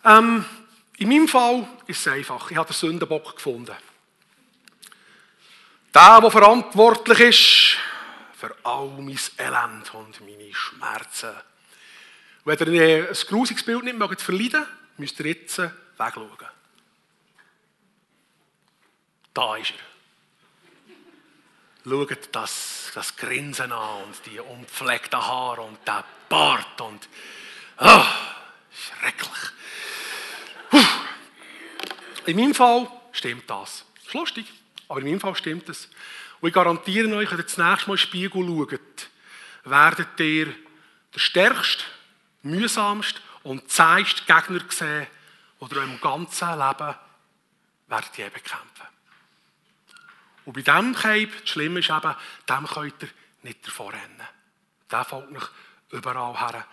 Ähm, 0.05 0.45
in 0.99 1.09
meinem 1.09 1.27
Fall 1.27 1.67
ist 1.87 2.07
es 2.07 2.13
einfach. 2.13 2.51
Ich 2.51 2.57
habe 2.57 2.69
den 2.69 2.77
Sündenbock 2.77 3.35
gefunden. 3.35 3.75
Der, 5.95 6.21
der 6.21 6.31
verantwortlich 6.31 7.21
ist 7.21 7.77
für 8.39 8.55
all 8.63 8.89
mein 8.89 9.19
Elend 9.39 9.95
und 9.95 10.21
meine 10.21 10.55
Schmerzen. 10.55 11.35
Wenn 12.45 12.75
ihr 12.75 13.09
ein 13.09 13.17
grusiges 13.29 13.65
Bild 13.65 13.85
nicht 13.85 13.99
mögt 13.99 14.21
verleiden 14.21 14.67
müsst 14.99 15.19
ihr 15.21 15.27
jetzt 15.27 15.59
wegschauen. 15.59 16.49
Da 19.33 19.57
ist 19.57 19.71
er. 19.71 19.92
Schaut 21.85 22.29
das, 22.33 22.91
das 22.95 23.17
Grinsen 23.17 23.73
an 23.73 24.05
und 24.05 24.27
die 24.27 24.39
unpflegten 24.39 25.21
Haare 25.21 25.63
und 25.63 25.79
der 25.87 26.05
Bart 26.29 26.81
und 26.81 27.09
oh, 27.79 28.05
schrecklich. 28.73 29.31
Puh. 30.71 30.85
In 32.27 32.37
meinem 32.37 32.55
Fall 32.55 32.89
stimmt 33.11 33.51
das. 33.51 33.85
Ist 34.05 34.15
lustig, 34.15 34.47
aber 34.89 35.01
in 35.01 35.07
meinem 35.07 35.21
Fall 35.21 35.35
stimmt 35.35 35.69
es. 35.69 35.89
Und 36.41 36.49
ich 36.49 36.55
garantiere 36.55 37.13
euch, 37.17 37.31
wenn 37.31 37.39
ihr 37.39 37.45
das 37.45 37.59
nächste 37.59 37.89
Mal 37.89 37.95
in 37.95 37.97
den 37.97 37.99
Spiegel 37.99 38.47
schaut, 38.47 39.09
werdet 39.65 40.21
ihr 40.21 40.55
der 41.15 41.19
stärkste, 41.19 41.85
mühsamste 42.43 43.21
und 43.43 43.71
zähigste 43.71 44.23
Gegner 44.25 44.61
sehen, 44.69 45.07
oder 45.59 45.85
im 45.85 46.01
ganzen 46.01 46.59
Leben 46.59 46.95
werdet 47.87 48.19
ihr 48.19 48.31
bekämpfen. 48.31 48.92
Und 50.45 50.55
bei 50.55 50.63
diesem 50.63 50.95
Cape, 50.95 51.41
das 51.41 51.49
Schlimme 51.49 51.81
ist 51.81 51.91
eben, 51.91 52.15
dem 52.49 52.67
könnt 52.67 53.03
ihr 53.03 53.09
nicht 53.43 53.67
davor 53.67 53.93
rennen. 53.93 54.29
Der 54.91 55.05
folgt 55.05 55.31
noch 55.31 55.51
überall 55.91 56.39
her. 56.39 56.67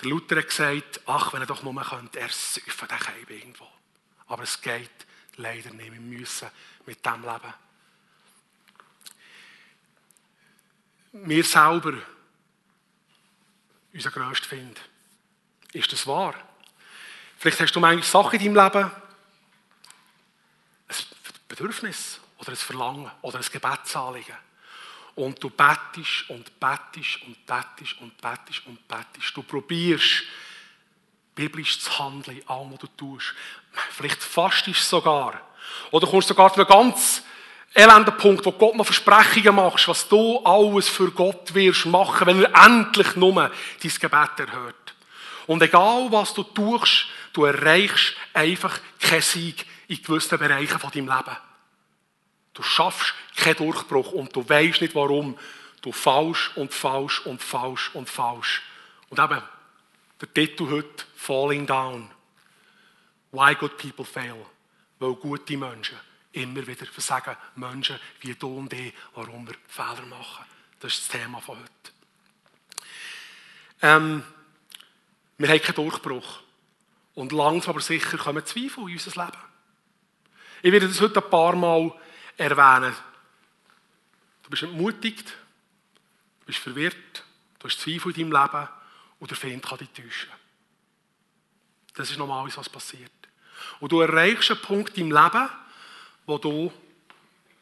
Der 0.00 0.08
Luther 0.08 0.36
hat 0.36 0.48
gesagt, 0.48 1.00
ach, 1.06 1.32
wenn 1.32 1.40
er 1.40 1.46
doch 1.46 1.62
nur 1.62 1.74
könnte, 1.82 2.20
er 2.20 2.28
säufen 2.28 2.88
den 2.88 2.98
Cape 2.98 3.34
irgendwo. 3.34 3.68
Aber 4.28 4.42
es 4.42 4.60
geht 4.60 5.06
leider 5.36 5.70
nicht. 5.70 5.92
Wir 5.92 6.00
müssen 6.00 6.50
mit 6.84 7.04
dem 7.04 7.22
leben. 7.22 7.54
Wir 11.12 11.44
selber, 11.44 11.94
unser 13.92 14.10
grösster 14.10 14.48
Find. 14.48 14.78
Ist 15.72 15.92
das 15.92 16.06
wahr? 16.06 16.34
Vielleicht 17.38 17.60
hast 17.60 17.72
du 17.72 17.80
manchmal 17.80 18.04
Sachen 18.24 18.40
in 18.40 18.54
deinem 18.54 18.64
Leben, 18.64 18.90
ein 20.88 20.96
Bedürfnis, 21.48 22.20
oder 22.38 22.50
ein 22.50 22.56
Verlangen 22.56 23.10
oder 23.22 23.38
ein 23.38 23.44
Gebetsanliegen. 23.50 24.36
Und 25.14 25.42
du 25.42 25.48
bettest 25.48 26.28
und 26.28 26.60
bettest 26.60 27.22
und 27.22 27.46
bettest 27.46 28.00
und 28.00 28.20
bettest 28.20 28.66
und 28.66 28.86
bettest. 28.86 29.34
Du 29.34 29.42
probierst, 29.42 30.24
biblisch 31.34 31.80
zu 31.80 31.98
handeln 31.98 32.38
in 32.38 32.48
allem, 32.48 32.72
was 32.72 32.80
du 32.80 32.86
tust. 32.88 33.34
Vielleicht 33.92 34.22
fastest 34.22 34.80
du 34.92 34.96
sogar. 34.96 35.40
Oder 35.90 36.06
kommst 36.06 36.28
sogar 36.28 36.52
zu 36.52 36.60
einem 36.60 36.68
ganz 36.68 37.22
elenden 37.74 38.16
Punkt, 38.16 38.44
wo 38.44 38.52
Gott 38.52 38.74
noch 38.74 38.86
Versprechungen 38.86 39.54
machst, 39.54 39.88
was 39.88 40.08
du 40.08 40.38
alles 40.44 40.88
für 40.88 41.10
Gott 41.10 41.54
wirst 41.54 41.86
machen, 41.86 42.26
wenn 42.26 42.42
er 42.42 42.64
endlich 42.64 43.16
nur 43.16 43.34
dein 43.34 43.52
Gebet 43.82 44.48
erhört. 44.48 44.94
Und 45.46 45.62
egal, 45.62 46.08
was 46.10 46.34
du 46.34 46.42
tust, 46.42 47.06
du 47.32 47.44
erreichst 47.44 48.14
einfach 48.32 48.78
keinen 48.98 49.22
Sieg 49.22 49.64
in 49.88 50.02
gewissen 50.02 50.38
Bereichen 50.38 50.78
von 50.78 50.90
deinem 50.90 51.08
Leben. 51.08 51.36
Du 52.56 52.62
schaffst 52.62 53.14
keinen 53.36 53.56
Durchbruch 53.56 54.12
und 54.12 54.34
du 54.34 54.48
weißt 54.48 54.80
nicht 54.80 54.94
warum. 54.94 55.38
du 55.82 55.92
falsch 55.92 56.50
und 56.56 56.72
falsch 56.72 57.20
und 57.26 57.40
falsch 57.40 57.94
und 57.94 58.08
falsch. 58.08 58.62
Und 59.10 59.20
eben, 59.20 59.42
der 60.20 60.34
Titel 60.34 60.68
heute, 60.70 61.04
Falling 61.14 61.66
Down. 61.66 62.10
Why 63.30 63.54
good 63.54 63.76
people 63.76 64.04
fail. 64.04 64.46
Weil 64.98 65.14
gute 65.14 65.56
Menschen 65.56 65.98
immer 66.32 66.66
wieder 66.66 66.86
versagen 66.86 67.36
Menschen 67.54 68.00
wie 68.20 68.34
du 68.34 68.58
und 68.58 68.72
ich, 68.72 68.92
warum 69.14 69.46
wir 69.46 69.54
Fehler 69.68 70.06
machen. 70.06 70.44
Das 70.80 70.94
ist 70.94 71.02
das 71.02 71.20
Thema 71.20 71.40
von 71.40 71.58
heute. 71.58 71.92
Ähm, 73.82 74.24
wir 75.36 75.48
haben 75.48 75.60
keinen 75.60 75.74
Durchbruch. 75.74 76.40
Und 77.14 77.32
langsam 77.32 77.70
aber 77.70 77.80
sicher 77.80 78.16
kommen 78.16 78.44
Zweifel 78.44 78.88
in 78.88 78.94
unser 78.94 79.24
Leben. 79.24 79.38
Ich 80.62 80.72
werde 80.72 80.88
das 80.88 81.00
heute 81.00 81.22
ein 81.22 81.30
paar 81.30 81.54
Mal 81.54 81.92
erwähnen. 82.36 82.94
Du 84.42 84.50
bist 84.50 84.62
entmutigt, 84.62 85.28
du 86.40 86.46
bist 86.46 86.58
verwirrt, 86.58 87.24
du 87.58 87.68
hast 87.68 87.80
Zweifel 87.80 88.12
in 88.16 88.30
deinem 88.30 88.42
Leben 88.42 88.68
und 89.18 89.30
der 89.30 89.36
Feind 89.36 89.64
kann 89.64 89.78
dich 89.78 89.90
täuschen. 89.90 90.30
Das 91.94 92.10
ist 92.10 92.18
normal, 92.18 92.48
was 92.54 92.68
passiert. 92.68 93.10
Und 93.80 93.90
du 93.90 94.00
erreichst 94.00 94.50
einen 94.50 94.60
Punkt 94.60 94.96
im 94.98 95.10
Leben, 95.10 95.48
wo 96.26 96.38
du 96.38 96.72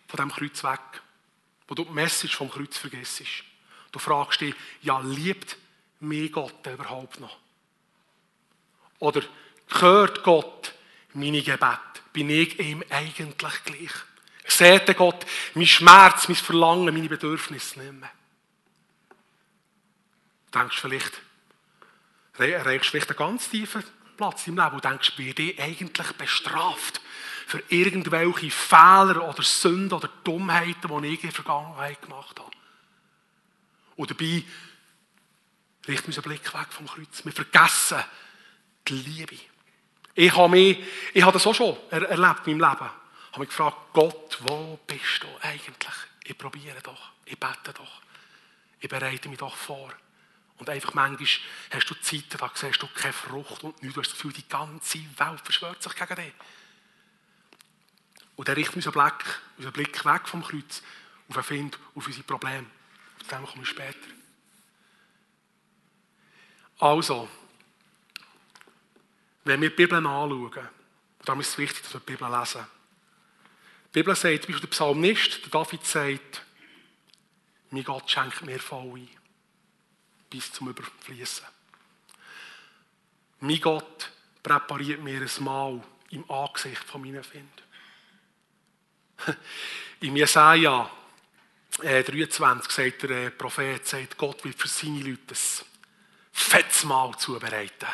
von 0.08 0.16
diesem 0.16 0.32
Kreuz 0.32 0.64
weg, 0.64 1.02
wo 1.68 1.74
du 1.74 1.84
die 1.84 1.92
Message 1.92 2.36
vom 2.36 2.50
Kreuz 2.50 2.76
vergisst. 2.76 3.22
Du 3.92 3.98
fragst 3.98 4.40
dich, 4.40 4.54
ja, 4.82 4.98
liebt 5.00 5.56
mich 6.00 6.32
Gott 6.32 6.66
überhaupt 6.66 7.20
noch? 7.20 7.38
Oder 8.98 9.22
hört 9.68 10.22
Gott 10.22 10.74
meine 11.12 11.42
Gebete? 11.42 11.78
Bin 12.12 12.30
ich 12.30 12.58
ihm 12.58 12.82
eigentlich 12.90 13.64
gleich? 13.64 13.92
Seht 14.44 14.96
Gott 14.96 15.24
mein 15.54 15.66
Schmerz, 15.66 16.28
mein 16.28 16.36
Verlangen, 16.36 16.94
meine 16.94 17.08
Bedürfnisse 17.08 17.80
nicht 17.80 17.92
mehr? 17.92 18.10
Du 20.50 20.58
denkst 20.58 20.78
vielleicht, 20.80 21.20
erreichst 22.38 22.90
vielleicht 22.90 23.10
einen 23.10 23.18
ganz 23.18 23.48
tiefen 23.48 23.82
Platz 24.16 24.46
im 24.46 24.56
Leben 24.56 24.74
und 24.74 24.84
denkst, 24.84 25.16
bin 25.16 25.34
ich 25.36 25.60
eigentlich 25.60 26.12
bestraft 26.12 27.00
für 27.46 27.62
irgendwelche 27.68 28.50
Fehler 28.50 29.28
oder 29.28 29.42
Sünden 29.42 29.92
oder 29.92 30.08
Dummheiten, 30.22 31.02
die 31.02 31.08
ich 31.08 31.24
in 31.24 31.30
der 31.30 31.32
Vergangenheit 31.32 32.00
gemacht 32.00 32.38
habe. 32.38 32.50
Und 33.96 34.10
dabei 34.10 34.44
richten 35.86 36.06
unseren 36.06 36.24
Blick 36.24 36.54
weg 36.54 36.66
vom 36.70 36.86
Kreuz. 36.86 37.24
Wir 37.24 37.32
vergessen 37.32 38.02
die 38.88 38.94
Liebe. 38.94 39.36
Ich 40.14 40.36
habe, 40.36 40.48
mich, 40.48 40.78
ich 41.12 41.22
habe 41.22 41.32
das 41.32 41.46
auch 41.46 41.54
schon 41.54 41.76
erlebt 41.90 42.46
in 42.46 42.58
meinem 42.58 42.70
Leben. 42.70 42.90
Habe 43.34 43.40
mich 43.40 43.48
gefragt, 43.48 43.76
Gott, 43.92 44.38
wo 44.42 44.78
bist 44.86 45.24
du 45.24 45.26
eigentlich? 45.40 45.92
Ich 46.22 46.38
probiere 46.38 46.80
doch, 46.82 47.10
ich 47.24 47.36
bete 47.36 47.72
doch, 47.74 48.00
ich 48.78 48.88
bereite 48.88 49.28
mich 49.28 49.38
doch 49.38 49.56
vor. 49.56 49.92
Und 50.58 50.70
einfach 50.70 50.94
manchmal 50.94 51.28
hast 51.72 51.90
du 51.90 51.94
Zeiten, 51.96 52.38
da 52.38 52.48
siehst 52.54 52.80
du 52.80 52.86
keine 52.86 53.12
Frucht 53.12 53.64
und 53.64 53.82
nichts. 53.82 53.94
Du 53.94 54.00
hast 54.00 54.10
das 54.10 54.18
Gefühl, 54.18 54.32
die 54.34 54.48
ganze 54.48 54.98
Welt 55.18 55.40
verschwört 55.42 55.82
sich 55.82 55.96
gegen 55.96 56.14
dich. 56.14 56.32
Und 58.36 58.46
dann 58.46 58.54
richten 58.54 58.76
wir 58.76 58.86
unseren 58.86 58.92
Blick, 58.92 59.40
unseren 59.56 59.72
Blick 59.72 60.04
weg 60.04 60.28
vom 60.28 60.44
Kreuz 60.44 60.80
auf 61.28 61.34
den 61.34 61.42
Find, 61.42 61.78
auf 61.96 62.06
unsere 62.06 62.22
Probleme. 62.22 62.66
Auf 63.20 63.26
dem 63.26 63.46
kommen 63.46 63.62
wir 63.62 63.66
später. 63.66 63.98
Also, 66.78 67.28
wenn 69.42 69.60
wir 69.60 69.70
die 69.70 69.74
Bibel 69.74 69.98
anschauen, 69.98 70.68
darum 71.24 71.40
ist 71.40 71.48
es 71.48 71.58
wichtig, 71.58 71.82
dass 71.82 71.94
wir 71.94 72.00
die 72.00 72.12
Bibel 72.12 72.30
lesen. 72.30 72.64
Die 73.94 74.00
Bibel 74.00 74.16
sagt, 74.16 74.42
zum 74.42 74.52
Beispiel 74.52 74.60
der 74.60 74.74
Psalmist, 74.74 75.44
der 75.44 75.50
David 75.50 75.86
sagt, 75.86 76.42
mein 77.70 77.84
Gott 77.84 78.10
schenkt 78.10 78.42
mir 78.42 78.58
voll 78.58 78.98
ein, 78.98 79.08
bis 80.28 80.50
zum 80.50 80.68
Überfließen. 80.68 81.46
Mein 83.38 83.60
Gott 83.60 84.10
präpariert 84.42 85.00
mir 85.00 85.20
ein 85.20 85.44
Mahl 85.44 85.80
im 86.10 86.28
Angesicht 86.28 86.82
von 86.82 87.02
meinen 87.02 87.22
Finden. 87.22 87.50
Im 90.00 90.16
Jesaja 90.16 90.90
äh, 91.82 92.02
23 92.02 92.72
sagt 92.72 93.02
der 93.04 93.10
äh, 93.10 93.30
Prophet, 93.30 93.86
sagt, 93.86 94.18
Gott 94.18 94.44
wird 94.44 94.58
für 94.58 94.66
seine 94.66 94.98
Leute 94.98 95.34
ein 95.34 95.66
fettes 96.32 96.82
Mahl 96.82 97.16
zubereiten 97.16 97.86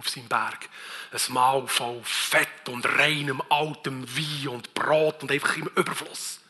auf 0.00 0.08
seinem 0.08 0.28
Berg. 0.28 0.68
Ein 1.12 1.32
Mahl 1.32 1.68
voll 1.68 2.00
Fett 2.02 2.68
und 2.68 2.84
reinem 2.86 3.42
altem 3.48 4.04
Wein 4.16 4.48
und 4.48 4.74
Brot 4.74 5.22
und 5.22 5.30
einfach 5.30 5.56
im 5.56 5.68
Überfluss. 5.76 6.40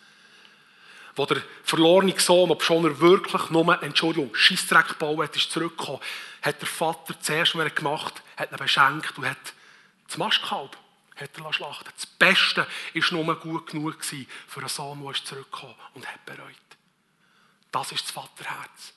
Wo 1.16 1.26
der 1.26 1.42
verlorene 1.64 2.19
Sohn, 2.19 2.50
ob 2.50 2.62
schon 2.62 2.85
er 2.85 2.99
wirklich 3.00 3.50
nur, 3.50 3.83
Entschuldigung, 3.83 4.35
Scheissdreck 4.35 4.88
gebaut 4.88 5.25
hat, 5.25 5.37
ist 5.37 5.50
zurückgekommen, 5.50 6.00
hat 6.40 6.61
der 6.61 6.69
Vater 6.69 7.21
zuerst, 7.21 7.54
was 7.54 7.64
er 7.64 7.71
gemacht 7.71 8.23
hat, 8.37 8.52
ihn 8.52 8.57
beschenkt 8.57 9.19
und 9.19 9.26
hat 9.26 9.52
das 10.07 10.16
Mastkalb 10.16 10.76
hat 11.21 11.38
er 11.38 11.52
schlachten 11.52 11.90
Das 11.95 12.07
Beste 12.07 12.66
war 12.95 13.23
nur 13.23 13.38
gut 13.38 13.66
genug 13.71 14.02
für 14.02 14.26
einen 14.57 14.69
Sohn, 14.69 15.04
der 15.04 15.14
zurückgekommen 15.25 15.75
und 15.95 16.07
hat 16.07 16.25
bereut. 16.25 16.54
Das 17.71 17.92
ist 17.92 18.04
das 18.04 18.11
Vaterherz. 18.11 18.95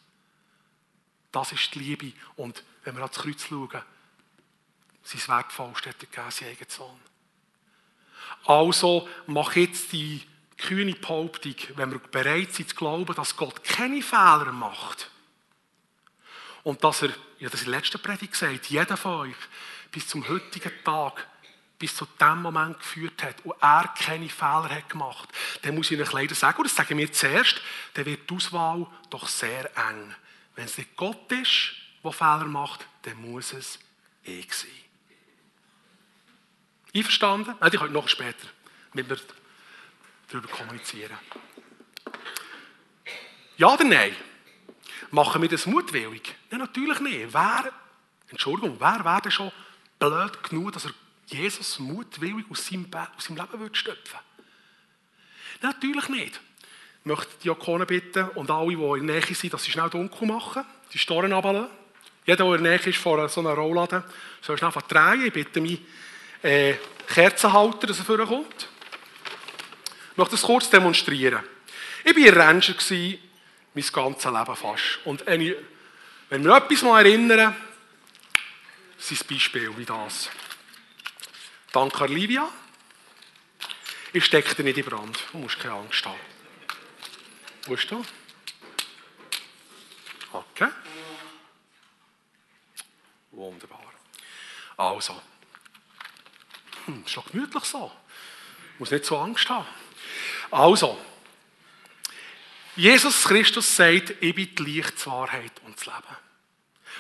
Das 1.32 1.52
ist 1.52 1.74
die 1.76 1.80
Liebe. 1.80 2.14
Und 2.36 2.64
wenn 2.84 2.96
wir 2.96 3.04
ans 3.04 3.18
Kreuz 3.18 3.46
schauen, 3.48 3.82
sein 5.04 5.22
Wertvollste 5.28 5.90
hat 5.90 6.02
er 6.02 6.08
gegeben, 6.08 6.32
sein 6.32 6.50
eigener 6.50 6.70
Sohn. 6.70 7.00
Also 8.46 9.08
mach 9.28 9.56
jetzt 9.56 9.92
die 9.92 10.22
kühne 10.58 10.94
Behauptung, 10.94 11.56
wenn 11.76 11.92
wir 11.92 12.00
bereit 12.00 12.54
sind 12.54 12.70
zu 12.70 12.76
glauben, 12.76 13.14
dass 13.16 13.36
Gott 13.36 13.64
keine 13.64 14.02
Fehler 14.02 14.52
macht. 14.52 15.10
Und 16.64 16.84
dass 16.84 17.02
er, 17.02 17.10
ja, 17.40 17.50
das 17.50 17.62
in 17.62 17.72
der 17.72 17.80
letzten 17.80 18.02
Predigt 18.02 18.32
gesagt, 18.32 18.68
jeder 18.68 18.96
von 18.96 19.30
euch 19.30 19.36
bis 19.92 20.08
zum 20.08 20.28
heutigen 20.28 20.72
Tag 20.84 21.28
bis 21.78 21.96
zu 21.96 22.06
dem 22.20 22.42
Moment 22.42 22.80
geführt 22.80 23.22
hat 23.24 23.44
und 23.44 23.62
er 23.62 23.94
keine 24.00 24.30
Fehler 24.30 24.70
hat 24.70 24.90
gemacht, 24.90 25.28
dann 25.64 25.76
muss 25.76 25.92
ich 25.92 26.00
euch 26.00 26.14
leider 26.14 26.34
sagen, 26.34 26.60
und 26.60 26.66
das 26.66 26.76
sagen 26.76 26.98
wir 26.98 27.12
zuerst, 27.12 27.62
dann 27.94 28.06
wird 28.06 28.30
die 28.30 28.36
Auswahl 28.36 28.88
doch 29.10 29.28
sehr 29.28 29.66
eng. 29.76 30.16
Wenn 30.56 30.66
es 30.66 30.78
nicht 30.78 30.96
Gott 30.96 31.30
ist, 31.32 31.74
der 32.02 32.12
Fehler 32.14 32.46
macht, 32.46 32.86
dann 33.02 33.18
muss 33.18 33.52
es 33.52 33.80
ich 34.24 34.54
sein. 34.54 34.83
Einverstanden? 36.96 37.56
Nein, 37.60 37.72
ich 37.74 37.80
heute 37.80 37.94
noch 37.94 38.08
später 38.08 38.48
mit 38.94 39.08
mir 39.10 39.18
darüber 40.30 40.48
kommunizieren. 40.48 41.18
Ja 43.58 43.74
oder 43.74 43.84
nein? 43.84 44.16
Machen 45.12 45.42
wir 45.42 45.50
das 45.50 45.66
mutwillig? 45.66 46.36
Nein, 46.50 46.60
natürlich 46.60 47.00
nicht. 47.00 47.34
Wer, 47.34 47.72
Entschuldigung, 48.30 48.78
wer 48.80 49.04
wäre 49.04 49.32
schon 49.32 49.52
blöd 50.00 50.44
genug, 50.44 50.72
dass 50.74 50.86
er 50.86 50.92
Jesus 51.28 51.80
mutwillig 51.80 52.46
aus 52.50 52.68
seinem, 52.68 52.88
aus 52.94 53.26
seinem 53.26 53.38
Leben 53.38 53.60
würde 53.60 53.76
stöpfen 53.76 54.20
Natürlich 55.62 56.10
nicht. 56.10 56.42
Ich 57.00 57.06
möchte 57.06 57.28
die 57.38 57.44
Diakonen 57.44 57.88
bitten 57.88 58.30
und 58.30 58.50
alle, 58.50 58.76
die 58.76 59.00
in 59.00 59.08
der 59.08 59.20
Nähe 59.20 59.36
sind, 59.36 59.54
dass 59.54 59.64
sie 59.64 59.72
schnell 59.72 59.90
dunkel 59.90 60.28
machen, 60.28 60.66
die 60.94 60.98
Storen 60.98 61.34
runterlassen. 61.34 61.70
Jeder, 62.26 62.46
der 62.46 62.56
in 62.56 62.64
der 62.64 62.78
Nähe 62.78 62.90
ist 62.90 62.98
vor 62.98 63.28
so 63.30 63.42
einer 63.42 63.54
Rollladen, 63.54 64.04
soll 64.42 64.58
schnell 64.58 64.72
drehen. 64.72 65.26
Ich 65.26 65.34
bitte 65.34 65.60
mich, 65.60 65.82
äh, 66.44 66.76
Kerzenhalter, 67.08 67.88
dass 67.88 68.00
er 68.00 68.06
vorkommt. 68.06 68.68
Ich 70.12 70.18
möchte 70.18 70.32
das 70.32 70.44
kurz 70.44 70.70
demonstrieren. 70.70 71.44
Ich 72.04 72.16
war 72.16 72.46
Ranger, 72.46 72.76
mein 73.74 73.86
ganzes 73.92 74.26
Leben 74.32 74.56
fast. 74.56 75.00
Und 75.06 75.26
wenn 75.26 75.40
wir 76.44 76.56
etwas 76.56 76.82
mal 76.84 77.06
erinnern, 77.06 77.56
es 79.00 79.24
Beispiele 79.24 79.76
wie 79.78 79.86
das. 79.86 80.30
Danke, 81.72 82.04
Olivia. 82.04 82.48
Ich 84.14 84.26
stecke 84.26 84.56
dir 84.56 84.64
nicht 84.64 84.78
in 84.78 84.86
Brand. 84.86 85.20
Du 85.32 85.40
musst 85.40 85.60
keine 85.60 85.74
Angst 85.74 86.06
haben. 86.06 86.20
Wo 87.66 87.74
ist 87.74 87.90
du? 87.90 88.06
Okay. 90.32 90.70
Wunderbar. 93.32 93.92
Also. 94.78 95.33
Hm, 96.86 97.04
ist 97.06 97.18
doch 97.18 97.30
gemütlich 97.32 97.64
so. 97.64 97.92
Muss 98.80 98.92
nicht 98.92 99.06
so 99.06 99.18
Angst 99.18 99.50
haben. 99.50 99.68
Also. 100.52 101.00
Jesus 102.76 103.24
Christus 103.24 103.76
sagt, 103.76 104.16
ich 104.20 104.34
bin 104.34 104.56
die 104.56 104.64
Licht, 104.64 104.94
die 105.00 105.06
Wahrheit 105.06 105.52
und 105.64 105.76
das 105.78 105.86
Leben. 105.86 106.18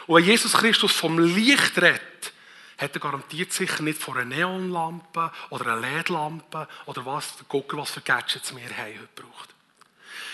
Und 0.05 0.17
wenn 0.17 0.25
Jesus 0.25 0.53
Christus 0.53 0.91
vom 0.91 1.17
Licht 1.17 1.75
redet, 1.77 2.33
hat 2.77 2.93
er 2.93 2.99
garantiert 2.99 3.53
sicher 3.53 3.81
nicht 3.81 3.99
vor 3.99 4.15
einer 4.15 4.25
Neonlampe 4.25 5.31
oder 5.49 5.73
einer 5.73 5.81
LED-Lampe 5.81 6.67
oder 6.85 7.05
was, 7.05 7.35
gucken, 7.47 7.79
was 7.79 7.91
für 7.91 8.01
Gadgets 8.01 8.55
wir 8.55 8.63
haben 8.63 8.99
heute 8.99 9.21
braucht. 9.21 9.53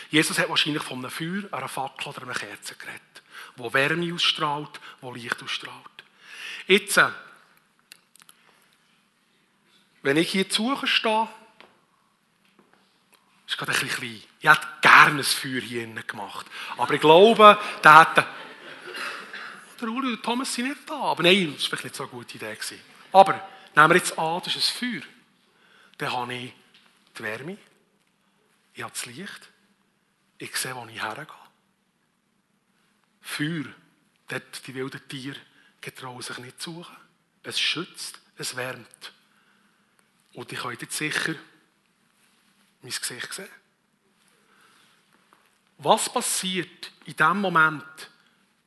Jesus 0.09 0.39
hat 0.39 0.49
wahrscheinlich 0.49 0.83
von 0.83 0.99
einem 0.99 1.11
Feuer, 1.11 1.43
einer 1.51 1.67
Fackel 1.67 2.09
oder 2.09 2.23
einer 2.23 2.33
Kerze 2.33 2.75
geredet, 2.75 3.01
wo 3.55 3.71
Wärme 3.71 4.13
ausstrahlt, 4.13 4.79
wo 5.01 5.13
Licht 5.13 5.41
ausstrahlt. 5.43 5.75
Jetzt, 6.67 6.97
äh, 6.97 7.09
wenn 10.01 10.17
ich 10.17 10.31
hier 10.31 10.49
zu 10.49 10.75
stehe, 10.85 11.27
ist 13.47 13.57
gerade 13.57 13.71
ein 13.71 13.79
bisschen 13.79 13.97
klein. 13.97 14.23
Ich 14.39 14.49
hätte 14.49 14.67
gerne 14.81 15.19
ein 15.19 15.23
Feuer 15.23 15.61
hier 15.61 15.83
innen 15.83 16.05
gemacht. 16.05 16.45
Aber 16.77 16.93
ich 16.93 17.01
glaube, 17.01 17.59
der 17.83 17.99
hätte... 17.99 18.25
Der 19.81 19.87
Uli 19.87 20.13
und 20.13 20.23
Thomas 20.23 20.53
sind 20.53 20.67
nicht 20.67 20.89
da. 20.89 20.95
Aber 20.95 21.23
nein, 21.23 21.53
das 21.53 21.63
war 21.63 21.69
vielleicht 21.69 21.83
nicht 21.85 21.95
so 21.95 22.03
eine 22.03 22.11
gute 22.11 22.35
Idee. 22.35 22.53
Gewesen. 22.53 22.81
Aber 23.11 23.33
nehmen 23.75 23.89
wir 23.89 23.95
jetzt 23.95 24.17
an, 24.19 24.41
das 24.43 24.55
ist 24.55 24.73
ein 24.83 24.91
Feuer. 24.91 25.01
Dann 25.97 26.11
habe 26.11 26.33
ich 26.33 26.53
die 27.17 27.23
Wärme, 27.23 27.57
ich 28.73 28.83
habe 28.83 28.93
das 28.93 29.05
Licht, 29.05 29.49
ich 30.37 30.55
sehe, 30.55 30.75
wo 30.75 30.85
ich 30.85 31.01
hergehe. 31.01 31.27
Feuer, 33.21 33.65
dort 34.27 34.67
die 34.67 34.75
wilden 34.75 35.07
Tiere 35.07 35.39
getrauen 35.81 36.21
sich 36.21 36.37
nicht 36.39 36.61
zu 36.61 36.73
suchen. 36.73 36.95
Es 37.43 37.59
schützt, 37.59 38.19
es 38.37 38.55
wärmt. 38.55 39.13
Und 40.33 40.51
ich 40.51 40.59
könnt 40.59 40.81
jetzt 40.81 40.97
sicher 40.97 41.35
mein 42.81 42.91
Gesicht 42.91 43.33
sehen. 43.33 43.49
Was 45.77 46.11
passiert 46.11 46.91
in 47.05 47.15
dem 47.15 47.39
Moment, 47.39 47.83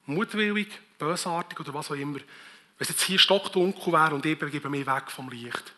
mutwillig, 0.07 0.69
bösartig 0.99 1.61
oder 1.61 1.75
was 1.75 1.91
auch 1.91 1.95
immer, 1.95 2.19
wenn 2.19 2.27
es 2.79 2.89
jetzt 2.89 3.03
hier 3.03 3.19
stockdunkel 3.19 3.93
wäre 3.93 4.15
und 4.15 4.25
ich 4.25 4.39
begebe 4.39 4.71
mich 4.71 4.87
weg 4.87 5.11
vom 5.11 5.29
Licht? 5.29 5.75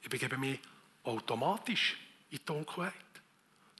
Ich 0.00 0.08
begebe 0.08 0.38
mich 0.38 0.60
automatisch 1.02 1.96
in 2.30 2.38
die 2.38 2.44
Dunkelheit. 2.44 2.92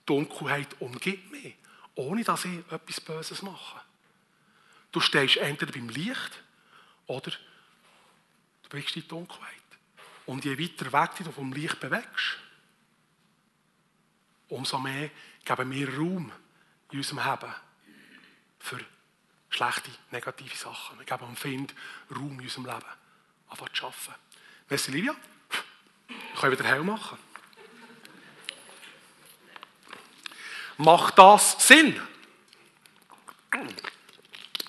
Die 0.01 0.07
Dunkelheit 0.07 0.81
umgibt 0.81 1.31
mich, 1.31 1.55
ohne 1.95 2.23
dass 2.25 2.45
ich 2.45 2.59
etwas 2.71 3.01
Böses 3.01 3.43
mache. 3.43 3.81
Du 4.93 5.01
stehst 5.01 5.39
entweder 5.39 5.73
beim 5.73 5.89
Licht 5.89 6.43
oder 7.07 7.31
du 7.31 8.69
bewegst 8.69 8.97
in 8.97 9.03
die 9.03 9.09
Dunkelheit. 9.09 9.64
Und 10.27 10.45
je 10.45 10.59
weiter 10.59 10.93
weg 10.93 11.11
du 11.19 11.31
vom 11.31 11.53
Licht 11.53 11.81
bewegst, 11.81 12.39
umso 14.49 14.79
mehr 14.79 15.11
geben 15.45 15.71
wir 15.71 15.97
Raum 15.97 16.33
in 16.91 16.99
unserem 16.99 17.19
Leben 17.19 17.55
für 18.59 18.81
schlechte, 19.51 19.91
negative 20.11 20.57
Sachen. 20.57 20.99
Wir 20.99 21.05
geben 21.05 21.27
dem 21.27 21.37
Find 21.37 21.75
Raum 22.11 22.39
in 22.39 22.47
unserem 22.47 22.67
Leben, 22.67 22.85
anfangen 23.49 23.75
zu 23.75 23.87
arbeiten. 23.87 24.15
Merci, 24.69 24.91
Livia. 24.91 25.15
Wir 26.09 26.41
können 26.41 26.53
wieder 26.53 26.69
hell 26.69 26.83
machen. 26.83 27.19
Macht 30.79 31.19
das 31.19 31.67
Sinn? 31.67 32.01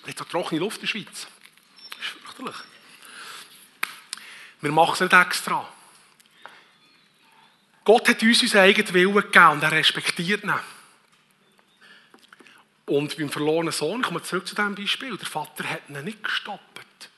Nicht 0.05 0.17
so 0.17 0.23
trockene 0.25 0.59
Luft 0.59 0.77
in 0.77 0.81
der 0.81 0.87
Schweiz. 0.87 1.27
Das 1.89 1.99
ist 1.99 2.07
fürchterlich. 2.07 2.74
Wir 4.65 4.71
machen 4.71 4.93
es 4.95 4.99
nicht 4.99 5.13
extra. 5.13 5.63
Gott 7.83 8.09
hat 8.09 8.23
uns 8.23 8.41
unseren 8.41 8.61
eigenen 8.61 8.93
Willen 8.95 9.13
gegeben 9.13 9.49
und 9.49 9.61
er 9.61 9.71
respektiert 9.71 10.43
ihn. 10.43 10.53
Und 12.87 13.15
beim 13.15 13.29
verlorenen 13.29 13.71
Sohn, 13.71 14.01
ich 14.01 14.07
komme 14.07 14.23
zurück 14.23 14.47
zu 14.47 14.55
diesem 14.55 14.73
Beispiel, 14.73 15.17
der 15.17 15.27
Vater 15.27 15.69
hat 15.69 15.81
ihn 15.87 16.03
nicht 16.03 16.23
gestoppt. 16.23 17.09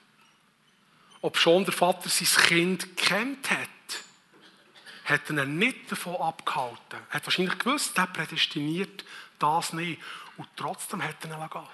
Ob 1.21 1.37
schon 1.37 1.63
der 1.63 1.73
Vater 1.73 2.09
sein 2.09 2.47
Kind 2.47 2.97
kennt 2.97 3.49
hat, 3.49 3.59
hat 5.05 5.29
er 5.29 5.45
ihn 5.45 5.57
nicht 5.57 5.89
davon 5.89 6.17
abgehalten. 6.17 6.99
Er 7.09 7.15
hat 7.15 7.25
wahrscheinlich 7.25 7.57
gewusst, 7.59 7.97
der 7.97 8.07
prädestiniert 8.07 9.05
das 9.39 9.71
nicht. 9.71 10.01
Und 10.35 10.49
trotzdem 10.57 11.01
hat 11.01 11.23
er 11.23 11.31
ihn 11.31 11.49
gehen 11.49 11.67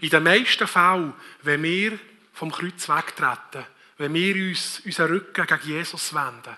In 0.00 0.08
den 0.08 0.22
meisten 0.22 0.66
Fällen, 0.66 1.12
wenn 1.42 1.62
wir 1.62 1.98
vom 2.32 2.50
Kreuz 2.50 2.88
wegtreten, 2.88 3.66
wenn 3.98 4.14
wir 4.14 4.36
uns 4.36 4.80
unseren 4.80 5.08
Rücken 5.08 5.46
gegen 5.46 5.62
Jesus 5.62 6.12
wenden, 6.14 6.56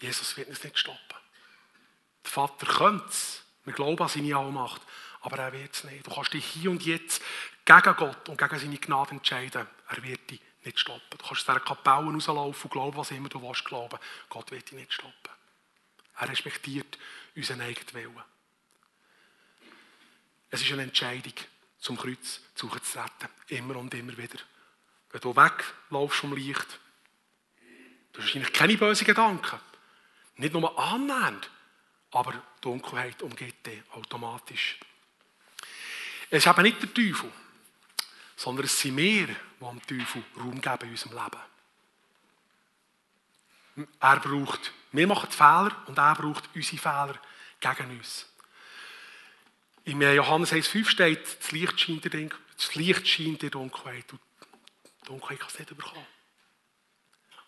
Jesus 0.00 0.36
wird 0.36 0.48
uns 0.48 0.62
nicht 0.64 0.78
stoppen. 0.78 0.98
Der 2.24 2.30
Vater 2.30 2.66
könnte 2.66 3.06
es. 3.08 3.42
Wir 3.64 3.72
glauben 3.72 4.02
an 4.02 4.08
seine 4.08 4.36
Allmacht. 4.36 4.82
Aber 5.20 5.38
er 5.38 5.52
wird 5.52 5.72
es 5.72 5.84
nicht. 5.84 6.06
Du 6.06 6.12
kannst 6.12 6.32
dich 6.32 6.44
hier 6.44 6.70
und 6.70 6.84
jetzt 6.84 7.22
gegen 7.64 7.96
Gott 7.96 8.28
und 8.28 8.36
gegen 8.36 8.58
seine 8.58 8.78
Gnade 8.78 9.12
entscheiden. 9.12 9.66
Er 9.88 10.02
wird 10.02 10.30
dich 10.30 10.40
nicht 10.64 10.80
stoppen. 10.80 11.02
Du 11.10 11.18
kannst 11.18 11.32
aus 11.32 11.44
dieser 11.44 11.60
Kapelle 11.60 12.12
rauslaufen 12.12 12.64
und 12.64 12.70
glauben, 12.72 12.96
was 12.96 13.10
immer 13.12 13.28
du 13.28 13.40
willst 13.40 13.64
glauben. 13.64 13.98
Gott 14.28 14.50
wird 14.50 14.70
dich 14.70 14.78
nicht 14.78 14.92
stoppen. 14.92 15.30
Er 16.18 16.28
respektiert 16.28 16.98
unseren 17.36 17.60
eigenen 17.60 17.94
Willen. 17.94 18.24
Es 20.50 20.60
ist 20.60 20.72
eine 20.72 20.82
Entscheidung, 20.82 21.34
zum 21.78 21.96
Kreuz 21.96 22.40
zu 22.54 22.68
treten. 22.68 23.28
Immer 23.48 23.76
und 23.76 23.94
immer 23.94 24.16
wieder. 24.16 24.38
Wenn 25.12 25.20
du 25.20 25.36
weglaufst 25.36 26.20
vom 26.20 26.34
Licht, 26.34 26.80
du 28.12 28.18
hast 28.18 28.26
wahrscheinlich 28.26 28.52
keine 28.52 28.76
bösen 28.78 29.06
Gedanken. 29.06 29.60
Nicht 30.36 30.54
nur 30.54 30.78
annähernd, 30.78 31.50
aber 32.10 32.42
Dunkelheit 32.62 33.22
umgeht 33.22 33.64
dich 33.66 33.82
automatisch. 33.92 34.78
Es 36.30 36.46
ist 36.46 36.50
eben 36.50 36.62
nicht 36.62 36.82
der 36.82 36.94
Teufel, 36.94 37.30
sondern 38.36 38.64
es 38.64 38.80
sind 38.80 38.96
wir, 38.96 39.26
die 39.26 39.34
dem 39.60 39.82
Teufel 39.86 40.24
Raum 40.38 40.60
geben 40.60 40.84
in 40.84 40.90
unserem 40.90 41.12
Leben. 41.12 41.42
Er 44.00 44.20
braucht, 44.20 44.72
wir 44.92 45.06
machen 45.06 45.28
die 45.30 45.36
Fehler 45.36 45.76
und 45.86 45.98
er 45.98 46.14
braucht 46.14 46.48
unsere 46.54 46.78
Fehler 46.78 47.20
gegen 47.60 47.98
uns. 47.98 48.26
Im 49.84 50.00
Johannes 50.00 50.52
1,5 50.52 50.88
steht, 50.88 51.38
das 51.42 51.52
Licht 51.52 51.80
scheint 51.80 52.04
in 52.06 52.28
in 53.42 53.50
Dunkelheit 53.50 54.12
und 54.12 54.20
Dunkelheit 55.12 55.40
kann 55.40 55.48
es 55.48 55.58
nicht 55.58 55.70
überkommen. 55.70 56.06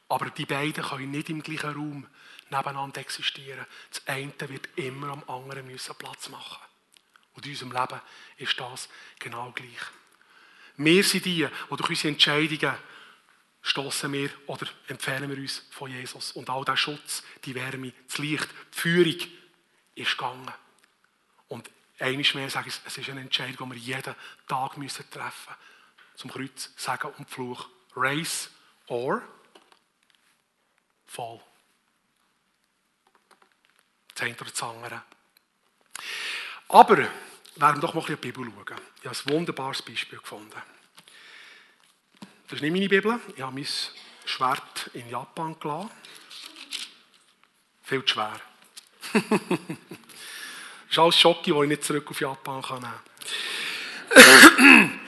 Aber 0.09 0.31
die 0.31 0.47
beiden 0.47 0.85
können 0.85 1.11
nicht 1.11 1.31
im 1.31 1.43
gleichen 1.43 1.75
Raum 1.75 2.07
nebeneinander 2.51 3.01
existieren. 3.01 3.67
Das 3.91 4.07
eine 4.07 4.33
wird 4.49 4.69
immer 4.77 5.09
am 5.09 5.25
anderen 5.29 5.67
müssen 5.67 5.95
Platz 5.97 6.29
machen. 6.29 6.63
Und 7.33 7.47
in 7.47 7.53
unserem 7.53 7.73
Leben 7.73 8.01
ist 8.37 8.61
das 8.61 8.89
genau 9.19 9.51
gleich. 9.53 9.69
Wir 10.77 11.03
sind 11.05 11.25
die, 11.25 11.47
die 11.47 11.77
durch 11.77 11.89
unsere 11.91 12.09
Entscheidungen 12.09 12.77
stoßen 13.63 14.13
wir 14.13 14.31
oder 14.47 14.67
empfehlen 14.89 15.31
wir 15.31 15.39
uns 15.39 15.67
von 15.71 15.91
Jesus. 15.91 16.33
Und 16.33 16.51
all 16.51 16.65
der 16.65 16.77
Schutz, 16.77 17.23
die 17.45 17.55
Wärme, 17.55 17.93
das 18.07 18.19
Licht, 18.19 18.49
die 18.75 18.79
Führung 18.79 19.17
ist 19.95 20.17
gegangen. 20.17 20.53
Und 21.49 21.71
einmal 21.99 22.27
mehr 22.35 22.51
sage 22.51 22.69
ich, 22.69 22.75
es 22.85 22.99
ist 22.99 23.09
eine 23.09 23.23
Entscheidung, 23.23 23.71
die 23.71 23.77
wir 23.77 23.83
jeden 23.83 24.15
Tag 24.47 24.73
treffen 24.73 24.83
müssen. 24.83 25.05
Zum 26.17 26.31
Kreuz, 26.31 26.73
Sagen 26.77 27.13
und 27.19 27.29
Fluch. 27.29 27.69
Race 27.97 28.51
or 28.89 29.23
Fall. 31.07 31.41
Das 34.15 34.23
eine 34.23 34.35
oder 34.35 34.51
das 34.51 34.63
andere. 34.63 35.03
Aber, 36.69 36.97
werden 36.97 37.11
wir 37.57 37.81
doch 37.81 37.95
mal 37.95 38.01
ein 38.01 38.07
bisschen 38.07 38.21
die 38.21 38.33
Bibel 38.33 38.45
schauen. 38.45 38.81
Ich 39.01 39.07
habe 39.07 39.17
ein 39.17 39.35
wunderbares 39.35 39.83
Beispiel 39.83 40.19
gefunden. 40.19 40.63
Das 42.49 42.55
ist 42.55 42.63
nicht 42.63 42.73
meine 42.73 42.89
Bibel. 42.89 43.21
Ich 43.37 43.43
habe 43.43 43.55
mein 43.55 43.67
Schwert 44.25 44.91
in 44.95 45.09
Japan 45.09 45.59
gelassen. 45.59 45.91
Viel 47.83 48.05
zu 48.05 48.15
schwer. 48.15 48.41
das 49.13 49.31
ist 50.91 50.99
alles 50.99 51.19
Schocke, 51.19 51.53
die 51.53 51.63
ich 51.63 51.69
nicht 51.69 51.85
zurück 51.85 52.11
auf 52.11 52.21
Japan 52.21 52.61
nehmen 52.61 52.95
kann. 54.57 55.01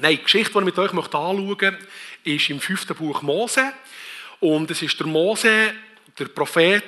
Nein, 0.00 0.16
die 0.16 0.22
Geschichte, 0.22 0.52
die 0.52 0.58
ich 0.58 0.64
mit 0.64 0.78
euch 0.78 0.92
anschauen 0.92 1.46
möchte, 1.46 1.78
ist 2.24 2.50
im 2.50 2.60
fünften 2.60 2.96
Buch 2.96 3.22
Mose. 3.22 3.72
Und 4.40 4.70
es 4.70 4.80
ist 4.80 4.98
der 4.98 5.06
Mose, 5.06 5.74
der 6.18 6.24
Prophet, 6.26 6.84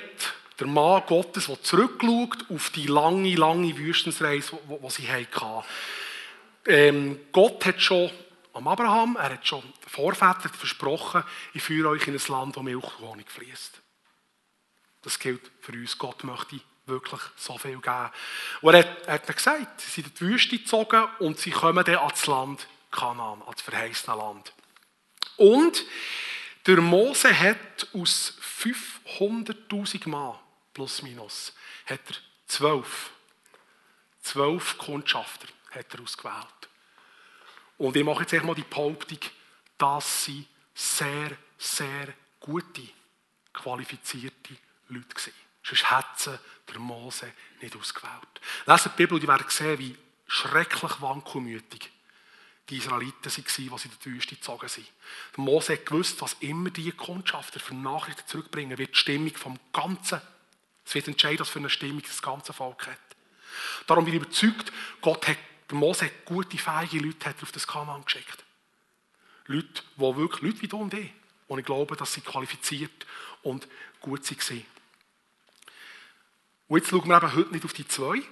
der 0.59 0.67
Mann 0.67 1.03
Gottes, 1.05 1.45
der 1.45 1.61
zurückschaut 1.61 2.45
auf 2.49 2.71
die 2.71 2.87
lange, 2.87 3.35
lange 3.35 3.77
Wüstensreise, 3.77 4.57
die 4.67 4.89
sie 4.89 5.07
hatten. 5.07 5.63
Ähm, 6.65 7.19
Gott 7.31 7.65
hat 7.65 7.81
schon 7.81 8.09
am 8.53 8.67
Abraham, 8.67 9.15
er 9.17 9.33
hat 9.33 9.47
schon 9.47 9.61
den 9.61 9.89
Vorvätern 9.89 10.51
versprochen, 10.51 11.23
ich 11.53 11.61
führe 11.61 11.89
euch 11.89 12.07
in 12.07 12.15
ein 12.15 12.21
Land, 12.27 12.55
wo 12.55 12.61
Milch 12.61 12.83
und 12.99 13.07
Honig 13.07 13.29
fließt. 13.29 13.81
Das 15.03 15.19
gilt 15.19 15.51
für 15.59 15.73
uns. 15.73 15.97
Gott 15.97 16.23
möchte 16.23 16.59
wirklich 16.85 17.21
so 17.35 17.57
viel 17.57 17.79
geben. 17.79 18.09
Und 18.61 18.73
er 18.73 18.79
hat, 18.79 19.07
er 19.07 19.13
hat 19.13 19.35
gesagt, 19.35 19.81
sie 19.81 19.91
sind 19.91 20.07
in 20.07 20.13
die 20.15 20.21
Wüste 20.21 20.57
gezogen 20.57 21.05
und 21.19 21.39
sie 21.39 21.51
kommen 21.51 21.83
dann 21.83 21.97
ans 21.97 22.25
Land 22.27 22.67
Kanaan, 22.93 23.41
ans 23.41 23.61
verheißene 23.61 24.15
Land. 24.15 24.53
Und 25.37 25.85
der 26.65 26.79
Mose 26.79 27.37
hat 27.37 27.87
aus 27.93 28.37
500.000 28.63 30.07
Mann, 30.07 30.39
plus 30.73 31.01
minus, 31.01 31.53
hat 31.85 31.99
er 32.07 32.15
zwölf, 32.47 33.11
zwölf 34.21 34.77
Kundschafter 34.77 35.47
hat 35.71 35.93
er 35.93 36.01
ausgewählt. 36.01 36.69
Und 37.77 37.97
ich 37.97 38.03
mache 38.03 38.21
jetzt 38.21 38.33
einmal 38.33 38.55
die 38.55 38.63
Behauptung, 38.63 39.19
dass 39.77 40.25
sie 40.25 40.47
sehr, 40.73 41.31
sehr 41.57 42.13
gute, 42.39 42.87
qualifizierte 43.51 44.55
Leute 44.89 45.15
waren. 45.15 45.33
Sonst 45.63 45.91
hätte 45.91 46.39
der 46.69 46.79
Mose 46.79 47.33
nicht 47.61 47.75
ausgewählt. 47.75 48.41
Lesen 48.65 48.91
die 48.93 48.97
Bibel, 48.97 49.19
die 49.19 49.27
werden 49.27 49.49
sehen, 49.49 49.79
wie 49.79 49.97
schrecklich 50.27 51.01
wankelmütig 51.01 51.92
die 52.73 52.79
Israeliten 52.79 53.25
waren, 53.25 53.45
die 53.55 53.87
in 53.87 53.91
die 54.03 54.11
Wüste 54.11 54.35
gezogen 54.35 54.67
sind. 54.67 54.87
Der 55.37 55.43
Mose 55.43 55.73
hat 55.73 55.85
gewusst, 55.85 56.21
was 56.21 56.35
immer 56.39 56.71
die 56.71 56.91
Kundschafter 56.91 57.59
für 57.59 57.75
Nachrichten 57.75 58.27
zurückbringen, 58.27 58.77
wird 58.77 58.91
die 58.91 58.99
Stimmung 58.99 59.35
vom 59.35 59.59
ganzen 59.71 60.21
Es 60.83 60.95
wird 60.95 61.07
entscheiden, 61.07 61.39
was 61.39 61.49
für 61.49 61.59
eine 61.59 61.69
Stimmung 61.69 62.01
das 62.01 62.21
ganze 62.21 62.51
Volk 62.51 62.87
hat. 62.87 62.97
Darum 63.85 64.05
bin 64.05 64.15
ich 64.15 64.21
überzeugt, 64.21 64.73
Gott 65.01 65.27
hat, 65.27 65.37
der 65.69 65.77
Mose 65.77 66.05
hat 66.05 66.25
gute, 66.25 66.57
fähige 66.57 67.05
Leute 67.05 67.35
auf 67.41 67.51
das 67.51 67.67
Kanaan 67.67 68.03
geschickt. 68.03 68.43
Leute, 69.45 69.83
die 69.95 70.01
wirklich, 70.01 70.41
Leute 70.41 70.61
wie 70.61 70.67
du 70.67 70.77
und 70.77 70.93
ich, 70.93 71.11
und 71.47 71.59
ich 71.59 71.65
glaube, 71.65 71.95
dass 71.95 72.13
sie 72.13 72.21
qualifiziert 72.21 73.05
und 73.43 73.67
gut 73.99 74.29
waren. 74.29 74.65
Und 76.69 76.79
jetzt 76.79 76.89
schauen 76.89 77.07
wir 77.07 77.17
eben 77.17 77.35
heute 77.35 77.51
nicht 77.51 77.65
auf 77.65 77.73
die 77.73 77.87
zwei, 77.87 78.23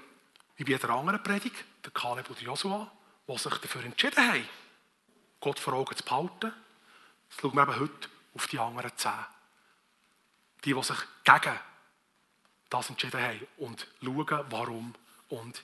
wie 0.56 0.64
bei 0.64 0.72
jeder 0.72 0.90
anderen 0.90 1.22
Predigt, 1.22 1.64
der 1.84 1.92
Kaleb 1.92 2.28
und 2.30 2.42
Joshua, 2.42 2.92
die 3.28 3.38
sich 3.38 3.54
dafür 3.54 3.84
entschieden 3.84 4.28
haben, 4.32 4.50
Gott 5.40 5.60
vor 5.60 5.74
Augen 5.74 5.96
zu 5.96 6.04
behalten. 6.04 6.54
Jetzt 7.30 7.42
schauen 7.42 7.56
wir 7.56 7.64
eben 7.64 7.80
heute 7.80 8.10
auf 8.34 8.48
die 8.48 8.60
anderen 8.60 8.92
zehn. 8.96 9.12
Die, 10.64 10.74
die 10.74 10.84
sich 10.84 10.98
gegen 11.24 11.60
das 12.70 12.90
entschieden 12.90 13.22
haben 13.22 13.48
und 13.58 13.88
schauen, 14.04 14.46
warum 14.50 14.94
und 15.30 15.62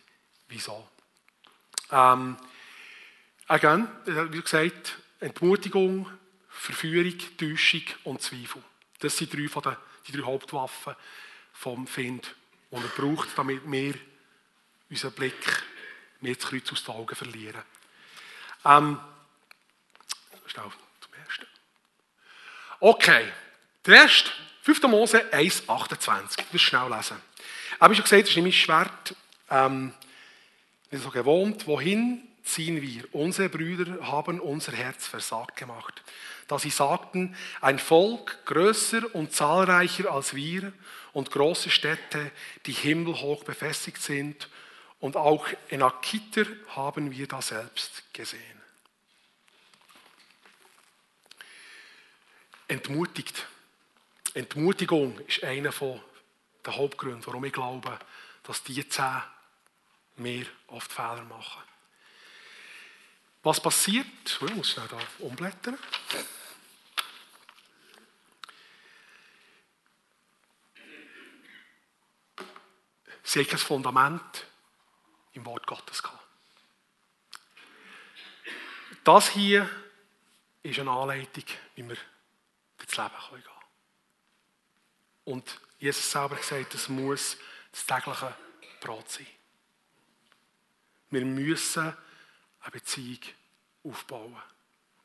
wieso. 0.47 0.87
Ähm, 1.91 2.37
again, 3.47 3.87
wie 4.05 4.41
gesagt, 4.41 4.97
Entmutigung, 5.19 6.09
Verführung, 6.49 7.17
Täuschung 7.37 7.83
und 8.03 8.21
Zweifel. 8.21 8.63
Das 8.99 9.15
sind 9.17 9.33
drei 9.33 9.47
von 9.47 9.63
den, 9.63 9.77
die 10.07 10.11
drei 10.11 10.23
Hauptwaffen 10.23 10.95
vom 11.53 11.87
Find, 11.87 12.35
die 12.71 12.75
er 12.75 12.81
braucht, 12.81 13.37
damit 13.37 13.61
wir 13.69 13.95
unseren 14.89 15.13
Blick 15.13 15.63
mehr 16.21 16.35
das 16.35 16.45
Kreuz 16.45 16.71
aus 16.71 16.83
den 16.83 16.95
Augen 16.95 17.15
verlieren. 17.15 17.61
Ähm, 18.65 18.99
schnell 20.45 20.65
zum 21.01 21.13
ersten. 21.13 21.47
Okay, 22.79 23.31
der 23.85 23.95
erste, 23.95 24.31
5. 24.63 24.83
Mose 24.83 25.21
1,28. 25.31 26.43
Das 26.51 26.61
schnell 26.61 26.89
lesen. 26.89 27.17
Ich 27.75 27.81
habe 27.81 27.95
gesagt, 27.95 28.23
es 28.23 28.29
ist 28.29 28.35
nämlich 28.35 28.61
Schwert, 28.61 29.15
ähm, 29.49 29.93
nicht 30.91 31.03
so 31.03 31.09
gewohnt. 31.09 31.67
Wohin 31.67 32.27
ziehen 32.43 32.81
wir? 32.81 33.03
Unsere 33.13 33.49
Brüder 33.49 34.07
haben 34.07 34.39
unser 34.39 34.71
Herz 34.71 35.07
versagt 35.07 35.57
gemacht. 35.57 36.01
Da 36.47 36.57
sie 36.57 36.69
sagten, 36.69 37.35
ein 37.61 37.77
Volk 37.77 38.45
größer 38.45 39.13
und 39.13 39.33
zahlreicher 39.33 40.11
als 40.11 40.33
wir 40.33 40.71
und 41.13 41.31
große 41.31 41.69
Städte, 41.69 42.31
die 42.65 42.71
himmelhoch 42.71 43.43
befestigt 43.43 44.01
sind. 44.01 44.49
Und 44.99 45.15
auch 45.15 45.47
in 45.69 45.83
Akiter 45.83 46.45
haben 46.69 47.11
wir 47.11 47.27
da 47.27 47.41
selbst 47.41 48.13
gesehen. 48.13 48.61
Entmutigt. 52.67 53.45
Entmutigung 54.33 55.19
ist 55.21 55.43
einer 55.43 55.71
der 56.65 56.75
Hauptgründe, 56.75 57.25
warum 57.27 57.45
ich 57.45 57.53
glaube, 57.53 57.97
dass 58.43 58.63
die 58.63 58.87
zehn 58.87 59.21
mehr 60.17 60.45
oft 60.67 60.91
Fehler 60.91 61.23
machen. 61.23 61.63
Was 63.43 63.61
passiert? 63.61 64.05
Ich 64.25 64.55
muss 64.55 64.71
schnell 64.71 64.87
da 64.89 64.99
umblättern. 65.19 65.77
Sie 73.23 73.39
haben 73.39 73.47
kein 73.47 73.59
Fundament 73.59 74.47
im 75.37 75.45
Wort 75.45 75.67
Gottes 75.67 76.01
gehabt. 76.01 76.25
Das 79.03 79.29
hier 79.29 79.69
ist 80.63 80.79
eine 80.79 80.91
Anleitung, 80.91 81.43
wie 81.75 81.87
wir 81.87 81.97
durchs 82.77 82.97
Leben 82.97 83.09
gehen 83.29 83.43
können. 83.43 83.57
Und 85.25 85.61
Jesus 85.79 86.11
selber 86.11 86.35
gesagt, 86.35 86.73
es 86.73 86.89
muss 86.89 87.37
das 87.71 87.85
tägliche 87.85 88.35
Brot 88.81 89.09
sein. 89.09 89.27
Wir 91.09 91.23
müssen 91.23 91.95
eine 92.61 92.71
Beziehung 92.71 93.19
aufbauen. 93.83 94.41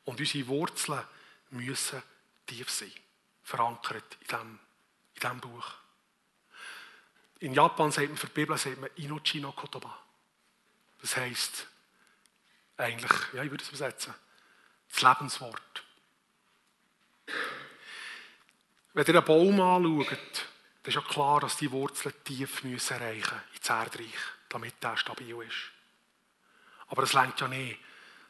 Und 0.05 0.19
unsere 0.19 0.47
Wurzeln 0.47 1.03
müssen 1.51 2.03
tief 2.45 2.69
sein, 2.69 2.91
verankert 3.43 4.17
in 4.19 4.27
diesem, 4.27 4.59
in 5.13 5.21
diesem 5.21 5.39
Buch. 5.39 5.71
In 7.39 7.53
Japan 7.53 7.91
sagt 7.91 8.07
man 8.09 8.17
für 8.17 8.27
die 8.27 8.33
Bibel 8.33 8.57
sagt 8.57 8.81
man 8.81 8.89
Inochi 8.95 9.39
no 9.39 9.51
Kotoba. 9.51 10.02
Das 11.03 11.17
heisst, 11.17 11.67
eigentlich, 12.77 13.11
ja, 13.33 13.43
ich 13.43 13.51
würde 13.51 13.61
es 13.61 13.67
übersetzen, 13.67 14.13
das 14.89 15.01
Lebenswort. 15.01 15.83
Wenn 18.93 19.05
ihr 19.05 19.15
einen 19.15 19.25
Baum 19.25 19.59
anschaut, 19.59 20.17
dann 20.81 20.89
ist 20.89 20.95
ja 20.95 21.01
klar, 21.01 21.41
dass 21.41 21.57
die 21.57 21.69
Wurzeln 21.71 22.15
tief 22.23 22.63
müssen 22.63 22.93
erreichen 22.93 23.37
ins 23.53 23.69
Erdreich, 23.69 24.15
damit 24.47 24.81
der 24.81 24.95
stabil 24.95 25.35
ist. 25.41 25.71
Aber 26.87 27.03
es 27.03 27.11
längt 27.11 27.41
ja 27.41 27.49
nicht. 27.49 27.81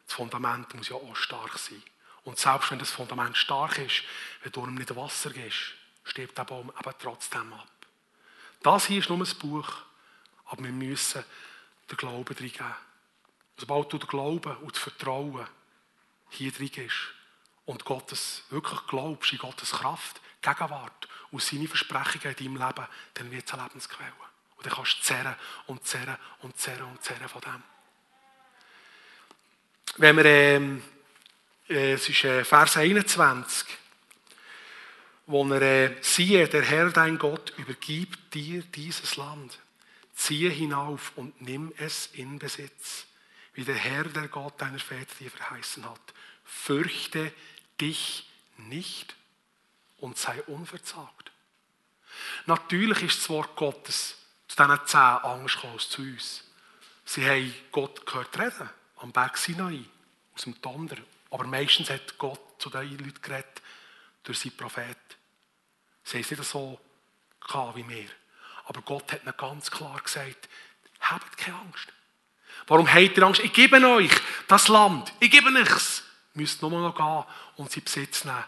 Das 0.06 0.16
Fundament 0.16 0.74
muss 0.74 0.88
ja 0.88 0.96
auch 0.96 1.14
stark 1.14 1.56
sein. 1.56 1.80
Und 2.24 2.40
selbst 2.40 2.72
wenn 2.72 2.80
das 2.80 2.90
Fundament 2.90 3.36
stark 3.36 3.78
ist, 3.78 4.02
wenn 4.42 4.50
du 4.50 4.66
ihm 4.66 4.74
nicht 4.74 4.96
Wasser 4.96 5.30
gibst, 5.30 5.74
stirbt 6.02 6.36
der 6.36 6.44
Baum 6.44 6.72
eben 6.76 6.94
trotzdem 6.98 7.52
ab. 7.52 7.68
Das 8.62 8.86
hier 8.86 8.98
ist 8.98 9.10
nur 9.10 9.18
ein 9.18 9.38
Buch, 9.38 9.68
aber 10.46 10.64
wir 10.64 10.72
müssen 10.72 11.24
den 11.90 11.96
Glauben 11.96 12.36
reingeben. 12.36 12.74
Sobald 13.56 13.92
du 13.92 13.98
den 13.98 14.08
Glauben 14.08 14.56
und 14.58 14.74
das 14.74 14.82
Vertrauen 14.82 15.46
hier 16.30 16.52
drin 16.52 16.70
gibst 16.70 16.98
und 17.66 17.84
Gottes 17.84 18.42
wirklich 18.50 18.80
glaubst 18.88 19.32
in 19.32 19.38
Gottes 19.38 19.70
Kraft, 19.70 20.20
Gegenwart 20.42 21.08
und 21.30 21.42
seine 21.42 21.68
Versprechungen 21.68 22.36
in 22.36 22.44
deinem 22.44 22.66
Leben, 22.66 22.88
dann 23.14 23.30
wird 23.30 23.46
es 23.46 23.52
eine 23.52 23.62
Lebensquelle. 23.64 24.12
Und 24.56 24.66
dann 24.66 24.72
kannst 24.72 24.98
du 24.98 25.02
zerren 25.02 25.36
und 25.66 25.86
zerren 25.86 26.16
und 26.42 26.56
zerren 26.58 26.90
und 26.90 27.02
zerren 27.02 27.28
von 27.28 27.40
dem. 27.40 27.62
Wenn 29.96 30.16
wir, 30.16 30.24
ähm, 30.24 30.82
äh, 31.68 31.92
es 31.92 32.08
ist 32.08 32.24
äh, 32.24 32.44
Vers 32.44 32.76
21, 32.76 33.78
wo 35.26 35.44
er, 35.52 35.62
äh, 35.62 35.96
siehe, 36.02 36.48
der 36.48 36.62
Herr 36.62 36.90
dein 36.90 37.18
Gott 37.18 37.54
übergibt 37.56 38.34
dir 38.34 38.62
dieses 38.62 39.16
Land. 39.16 39.58
Ziehe 40.14 40.50
hinauf 40.50 41.12
und 41.16 41.40
nimm 41.40 41.72
es 41.76 42.06
in 42.12 42.38
Besitz, 42.38 43.06
wie 43.54 43.64
der 43.64 43.74
Herr, 43.74 44.04
der 44.04 44.28
Gott 44.28 44.60
deiner 44.60 44.78
Väter 44.78 45.14
dir 45.18 45.30
verheißen 45.30 45.84
hat. 45.88 46.14
Fürchte 46.44 47.32
dich 47.80 48.28
nicht 48.56 49.16
und 49.98 50.16
sei 50.16 50.42
unverzagt. 50.44 51.32
Natürlich 52.46 53.02
ist 53.02 53.20
das 53.20 53.28
Wort 53.28 53.56
Gottes 53.56 54.16
zu 54.48 54.56
diesen 54.56 54.86
zehn 54.86 55.00
angesprochen 55.00 55.78
zu 55.78 56.02
uns. 56.02 56.44
Sie 57.04 57.26
haben 57.28 57.54
Gott 57.72 58.06
gehört 58.06 58.38
reden 58.38 58.70
am 58.96 59.12
Berg 59.12 59.36
Sinai, 59.36 59.84
aus 60.34 60.42
dem 60.42 60.60
Donner. 60.60 60.96
Aber 61.30 61.44
meistens 61.44 61.90
hat 61.90 62.16
Gott 62.18 62.40
zu 62.58 62.70
diesen 62.70 62.98
Leuten 62.98 63.20
geredet 63.20 63.62
durch 64.22 64.38
seinen 64.38 64.56
Prophet. 64.56 64.96
Sie 66.04 66.18
haben 66.18 66.22
es 66.22 66.30
nicht 66.30 66.44
so 66.44 66.80
wie 67.74 67.88
wir. 67.88 68.08
Aber 68.64 68.82
Gott 68.82 69.12
hat 69.12 69.22
ihnen 69.22 69.34
ganz 69.36 69.70
klar 69.70 70.00
gesagt, 70.02 70.48
habt 71.00 71.36
keine 71.36 71.58
Angst. 71.58 71.92
Warum 72.66 72.92
habt 72.92 73.16
ihr 73.16 73.22
Angst? 73.22 73.42
Ich 73.42 73.52
gebe 73.52 73.76
euch 73.86 74.10
das 74.48 74.68
Land. 74.68 75.12
Ich 75.20 75.30
gebe 75.30 75.52
nichts. 75.52 76.02
Ihr 76.34 76.40
müsst 76.40 76.62
nur 76.62 76.70
noch 76.70 76.94
gehen 76.94 77.24
und 77.56 77.70
sie 77.70 77.80
Besitz 77.80 78.24
nehmen. 78.24 78.44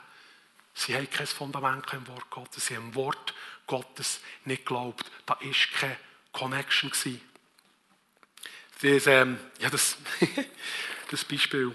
Sie 0.75 0.95
haben 0.95 1.09
kein 1.11 1.27
Fundament 1.27 1.87
im 1.93 2.07
Wort 2.09 2.31
Gottes. 2.31 2.67
Sie 2.67 2.77
haben 2.77 2.89
im 2.89 2.95
Wort 2.95 3.35
Gottes 3.67 4.21
nicht 4.45 4.67
geglaubt. 4.67 5.11
Da 5.25 5.35
war 5.35 5.53
keine 5.79 5.97
Connection. 6.33 6.91
Das, 8.83 9.07
ähm, 9.07 9.39
ja, 9.59 9.71
das, 9.71 9.97
das 11.11 11.25
Beispiel 11.25 11.75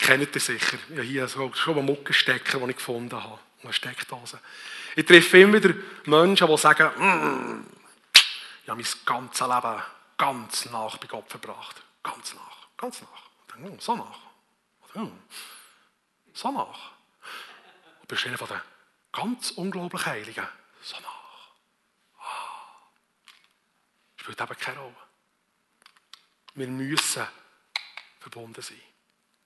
kennt 0.00 0.34
ihr 0.34 0.40
sicher. 0.40 0.78
Ja, 0.94 1.02
hier 1.02 1.28
so, 1.28 1.52
schon 1.54 1.78
einen 1.78 1.86
Muckenstecker, 1.86 2.58
den 2.58 2.70
ich 2.70 2.76
gefunden 2.76 3.22
habe. 3.22 3.38
Eine 3.62 3.72
Steckdose. 3.72 4.40
Ich 4.96 5.04
treffe 5.04 5.38
immer 5.38 5.62
wieder 5.62 5.74
Menschen, 6.06 6.48
die 6.48 6.56
sagen, 6.56 6.88
mm, 6.96 7.66
ich 8.62 8.68
habe 8.70 8.82
mein 8.82 8.92
ganzes 9.04 9.46
Leben 9.46 9.82
ganz 10.16 10.64
nach 10.70 10.96
bei 10.96 11.06
Gott 11.06 11.28
verbracht. 11.28 11.82
Ganz 12.02 12.32
nach. 12.34 12.66
Ganz 12.78 13.02
nach. 13.02 13.54
Denke, 13.54 13.72
oh, 13.72 13.76
so 13.78 13.94
nach. 13.94 14.18
Oh, 14.94 15.08
so 16.32 16.50
nach. 16.50 16.92
Und 18.00 18.08
bist 18.08 18.26
einer 18.26 18.38
von 18.38 18.48
den 18.48 18.60
ganz 19.12 19.50
unglaublich 19.50 20.06
Heiligen. 20.06 20.48
So 20.80 20.96
nach. 20.96 21.50
Ah. 22.18 22.80
Spielt 24.16 24.40
eben 24.40 24.58
keine 24.58 24.78
Rolle. 24.78 24.96
Wir 26.54 26.68
müssen 26.68 27.26
verbunden 28.18 28.62
sein, 28.62 28.80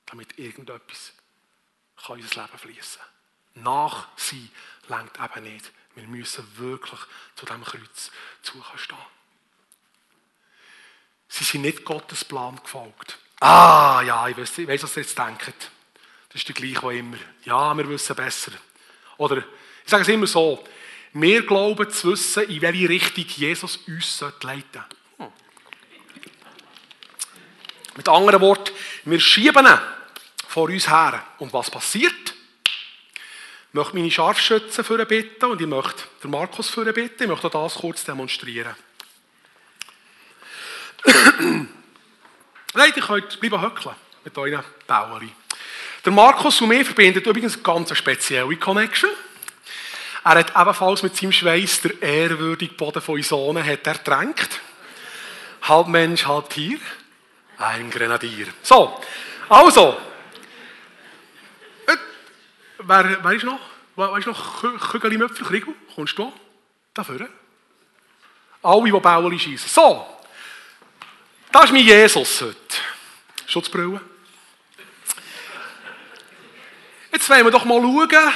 damit 0.07 0.39
irgendetwas 0.39 1.13
in 2.07 2.15
unser 2.15 2.43
Leben 2.43 2.59
fließen 2.59 3.01
kann. 3.01 3.20
Nach 3.55 4.09
sein 4.17 4.51
längt 4.89 5.19
eben 5.19 5.53
nicht. 5.53 5.71
Wir 5.95 6.05
müssen 6.05 6.47
wirklich 6.57 7.01
zu 7.35 7.47
diesem 7.47 7.65
Kreuz 7.65 8.11
stehen. 8.77 8.97
Sie 11.29 11.45
sind 11.45 11.63
nicht 11.63 11.85
Gottes 11.85 12.25
Plan 12.25 12.59
gefolgt. 12.63 13.19
Ah, 13.41 14.03
ja, 14.05 14.29
ich 14.29 14.37
weiß, 14.37 14.59
ich 14.59 14.69
weiß 14.69 14.83
was 14.83 14.97
ihr 14.97 15.03
jetzt 15.03 15.19
denkt. 15.19 15.47
Das 16.29 16.35
ist 16.35 16.49
der 16.49 16.55
gleiche 16.55 16.89
wie 16.89 16.99
immer. 16.99 17.17
Ja, 17.45 17.75
wir 17.75 17.89
wissen 17.89 18.17
besser. 18.17 18.53
Oder, 19.17 19.39
ich 19.39 19.91
sage 19.91 20.03
es 20.03 20.09
immer 20.09 20.27
so, 20.27 20.65
Wir 21.13 21.45
glauben 21.45 21.91
zu 21.91 22.13
wissen, 22.13 22.45
in 22.45 22.61
welche 22.61 22.89
Richtung 22.89 23.25
Jesus 23.27 23.79
uns 23.79 24.21
leiten 24.43 24.85
sollte. 25.19 25.33
Mit 27.97 28.09
anderen 28.09 28.41
Worten, 28.41 28.73
wir 29.05 29.19
schieben 29.19 29.67
ihn 29.67 29.79
vor 30.47 30.69
uns 30.69 30.89
her. 30.89 31.27
Und 31.39 31.53
was 31.53 31.71
passiert? 31.71 32.30
Ich 33.71 33.75
möchte 33.75 33.95
meine 33.95 34.11
Scharfschützen 34.11 34.83
für 34.83 35.07
bitten 35.07 35.45
und 35.45 35.61
ich 35.61 35.67
möchte 35.67 36.03
den 36.25 36.33
Markus 36.33 36.69
für 36.69 36.93
bitten. 36.93 37.23
Ich 37.23 37.29
möchte 37.29 37.49
das 37.49 37.75
kurz 37.77 38.03
demonstrieren. 38.03 38.75
Nein, 42.75 42.93
ihr 42.97 43.03
könnt 43.03 43.39
bleiben 43.39 43.63
höckeln 43.63 43.95
mit 44.25 44.37
euren 44.37 44.65
Bauern. 44.89 45.31
Der 46.05 46.13
Markus 46.13 46.61
und 46.61 46.69
mir 46.69 46.85
verbindet 46.85 47.25
übrigens 47.25 47.55
eine 47.55 47.63
ganz 47.63 47.97
spezielle 47.97 48.57
Connection. 48.57 49.11
Er 50.25 50.35
hat 50.35 50.51
ebenfalls 50.51 51.05
mit 51.05 51.17
seinem 51.17 51.31
Schweiß 51.31 51.83
der 51.83 52.03
ehrwürdige 52.03 52.75
Boden 52.75 53.01
von 53.01 53.21
Isonen 53.21 53.65
hat 53.65 53.87
er. 53.87 54.01
Halb 55.63 55.87
Mensch, 55.87 56.27
halb 56.27 56.51
Tier. 56.51 56.81
Ein 57.57 57.89
Grenadier. 57.89 58.49
So, 58.63 59.01
also. 59.49 60.10
Wer, 62.83 63.23
wer 63.23 63.33
ist 63.33 63.45
noch? 63.45 63.61
Wer 63.97 64.17
ist 64.17 64.27
noch? 64.27 64.63
Kügeli 64.91 65.19
Möpfel, 65.19 65.47
Kriegel? 65.47 65.75
Kommst 65.95 66.17
du 66.17 66.33
da? 66.95 67.05
vorne? 67.05 67.29
Alle, 68.63 68.85
die 68.85 68.91
Bauern 68.91 69.39
schießen. 69.39 69.69
So. 69.69 70.07
Das 71.53 71.65
ist 71.65 71.73
mein 71.73 71.85
Jesus 71.85 72.41
heute. 72.41 72.57
Schutzbrille. 73.47 74.01
Jetzt 77.13 77.29
wollen 77.29 77.45
wir 77.45 77.51
doch 77.51 77.65
mal 77.65 77.81
schauen, 77.81 78.33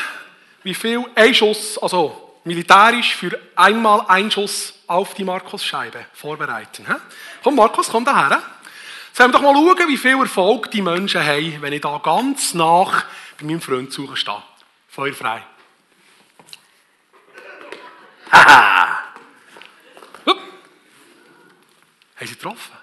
wie 0.62 0.74
viel 0.74 1.04
ein 1.14 1.34
Schuss, 1.34 1.78
also 1.78 2.40
militärisch 2.44 3.14
für 3.14 3.40
einmal 3.54 4.04
ein 4.08 4.30
Schuss 4.30 4.74
auf 4.86 5.14
die 5.14 5.24
Markusscheibe 5.24 6.06
vorbereiten. 6.12 6.84
Komm, 7.42 7.54
Markus, 7.54 7.88
komm 7.88 8.04
daher. 8.04 8.42
Jetzt 9.08 9.20
wollen 9.20 9.32
wir 9.32 9.38
doch 9.38 9.42
mal 9.42 9.54
schauen, 9.54 9.88
wie 9.88 9.96
viel 9.96 10.18
Erfolg 10.18 10.70
die 10.72 10.82
Menschen 10.82 11.24
haben, 11.24 11.62
wenn 11.62 11.72
ich 11.72 11.80
da 11.80 11.98
ganz 11.98 12.52
nach 12.52 13.04
bei 13.38 13.44
meinem 13.44 13.60
Freund 13.60 13.92
suchen 13.92 14.16
stehe. 14.16 14.42
Feuer 14.88 15.14
frei. 15.14 15.46
Haha! 18.30 19.14
Haben 22.16 22.28
sie 22.28 22.34
getroffen? 22.34 22.76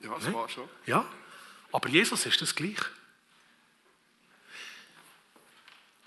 Ja, 0.00 0.14
das 0.14 0.32
war 0.32 0.48
schon. 0.48 0.68
Ja, 0.86 1.06
aber 1.72 1.88
Jesus 1.88 2.26
ist 2.26 2.40
das 2.42 2.54
gleich. 2.54 2.80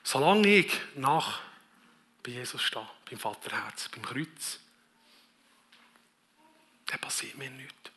Solange 0.04 0.47
ich 0.47 0.71
nach 0.95 1.39
bei 2.23 2.32
Jesus 2.32 2.62
stehe, 2.62 2.88
beim 3.10 3.19
Vaterherz, 3.19 3.89
beim 3.89 4.04
Kreuz, 4.04 4.60
dann 6.86 7.00
passiert 7.00 7.38
mir 7.38 7.50
nichts. 7.50 7.91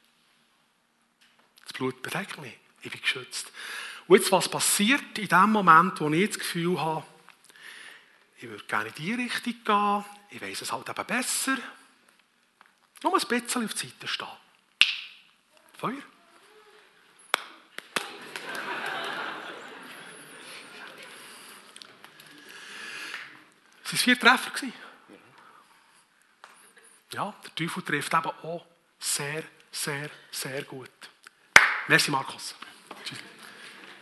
Das 1.65 1.73
Blut 1.73 2.03
bedeckt 2.03 2.39
mich, 2.39 2.57
ich 2.83 2.91
bin 2.91 3.01
geschützt. 3.01 3.53
Und 4.11 4.17
jetzt, 4.17 4.33
was 4.33 4.49
passiert 4.49 5.19
in 5.19 5.29
dem 5.29 5.53
Moment, 5.53 6.01
wo 6.01 6.11
ich 6.11 6.31
das 6.31 6.41
Gefühl 6.41 6.81
habe, 6.81 7.07
ich 8.39 8.49
würde 8.49 8.65
gerne 8.65 8.89
in 8.89 8.95
diese 8.97 9.19
Richtung 9.19 9.55
gehen, 9.65 10.05
ich 10.31 10.43
weiß 10.43 10.63
es 10.63 10.73
halt 10.73 10.89
eben 10.89 11.07
besser, 11.07 11.57
nur 13.05 13.15
ein 13.15 13.29
bisschen 13.29 13.65
auf 13.65 13.75
die 13.75 13.87
Seite 13.87 14.09
stehen. 14.09 14.27
Feuer. 15.79 15.95
Es 23.85 23.93
waren 23.93 23.99
vier 23.99 24.19
Treffer. 24.19 24.51
Ja, 27.13 27.33
der 27.45 27.55
Teufel 27.55 27.85
trifft 27.85 28.13
eben 28.13 28.27
auch 28.27 28.67
sehr, 28.99 29.45
sehr, 29.71 30.11
sehr 30.33 30.65
gut. 30.65 30.91
Merci, 31.87 32.11
Markus. 32.11 32.57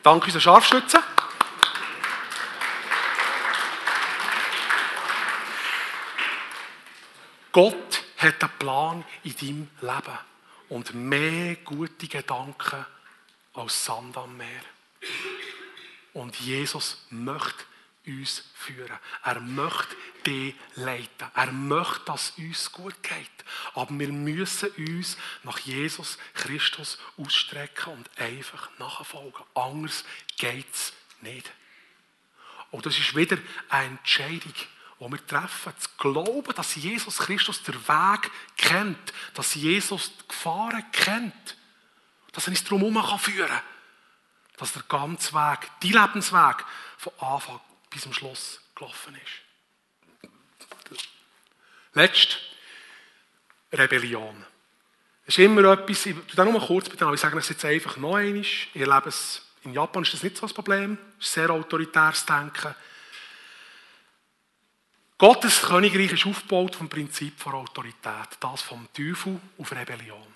Danke 0.08 0.24
unseren 0.24 0.40
Scharfschützen. 0.40 1.00
Gott 7.52 8.04
hat 8.16 8.42
einen 8.42 8.52
Plan 8.58 9.04
in 9.24 9.36
deinem 9.36 9.70
Leben 9.82 10.18
und 10.70 10.94
mehr 10.94 11.56
gute 11.56 12.08
Gedanken 12.08 12.86
als 13.52 13.84
Sand 13.84 14.16
am 14.16 14.34
Meer. 14.38 14.62
Und 16.14 16.40
Jesus 16.40 17.04
möchte 17.10 17.64
uns 18.08 18.44
führen. 18.54 18.98
Er 19.22 19.40
möchte 19.40 19.94
dich 20.26 20.54
leiten. 20.74 21.30
Er 21.34 21.52
möchte, 21.52 22.04
dass 22.06 22.30
es 22.30 22.38
uns 22.38 22.72
gut 22.72 23.02
geht. 23.02 23.30
Aber 23.74 23.96
wir 23.98 24.08
müssen 24.08 24.70
uns 24.70 25.16
nach 25.42 25.58
Jesus 25.60 26.18
Christus 26.34 26.98
ausstrecken 27.16 27.92
und 27.92 28.18
einfach 28.18 28.70
nachfolgen. 28.78 29.44
Anders 29.54 30.04
geht 30.36 30.72
es 30.72 30.92
nicht. 31.20 31.50
Und 32.70 32.84
das 32.86 32.98
ist 32.98 33.14
wieder 33.14 33.38
eine 33.68 33.98
Entscheidung, 33.98 34.52
die 35.00 35.10
wir 35.10 35.26
treffen. 35.26 35.72
Zu 35.78 35.88
glauben, 35.96 36.54
dass 36.54 36.74
Jesus 36.74 37.18
Christus 37.18 37.62
den 37.62 37.74
Weg 37.74 38.30
kennt, 38.56 39.12
dass 39.34 39.54
Jesus 39.54 40.12
die 40.16 40.28
Gefahren 40.28 40.84
kennt, 40.92 41.56
dass 42.32 42.46
er 42.46 42.50
uns 42.50 42.64
darum 42.64 43.18
führen 43.18 43.48
kann. 43.48 43.60
Dass 44.58 44.72
der 44.72 44.82
ganze 44.82 45.32
Weg, 45.34 45.70
die 45.82 45.92
Lebensweg, 45.92 46.64
von 46.98 47.12
Anfang 47.20 47.60
bis 47.90 48.02
zum 48.02 48.12
Schluss 48.12 48.60
gelaufen 48.74 49.14
ist. 49.16 51.00
Letzt, 51.94 52.38
Rebellion. 53.72 54.44
Das 55.26 55.36
ist 55.36 55.44
immer 55.44 55.64
etwas, 55.72 56.06
ich 56.06 56.16
tue 56.34 56.44
nur 56.44 56.66
kurz 56.66 56.88
aber 57.02 57.14
ich 57.14 57.20
sage 57.20 57.38
es 57.38 57.48
jetzt 57.48 57.64
einfach 57.64 57.96
noch 57.98 58.14
einmal. 58.14 58.40
Ich 58.40 58.70
erlebe 58.74 59.08
es, 59.08 59.42
in 59.64 59.74
Japan 59.74 60.02
ist 60.02 60.14
das 60.14 60.22
nicht 60.22 60.36
so 60.36 60.46
ein 60.46 60.54
Problem. 60.54 60.98
Es 61.18 61.26
ist 61.26 61.34
sehr 61.34 61.50
autoritäres 61.50 62.24
Denken. 62.24 62.74
Gottes 65.18 65.62
Königreich 65.62 66.12
ist 66.12 66.26
aufgebaut 66.26 66.76
vom 66.76 66.88
Prinzip 66.88 67.40
von 67.40 67.54
Autorität, 67.54 68.38
das 68.38 68.62
vom 68.62 68.88
Teufel 68.94 69.40
auf 69.58 69.72
Rebellion. 69.72 70.34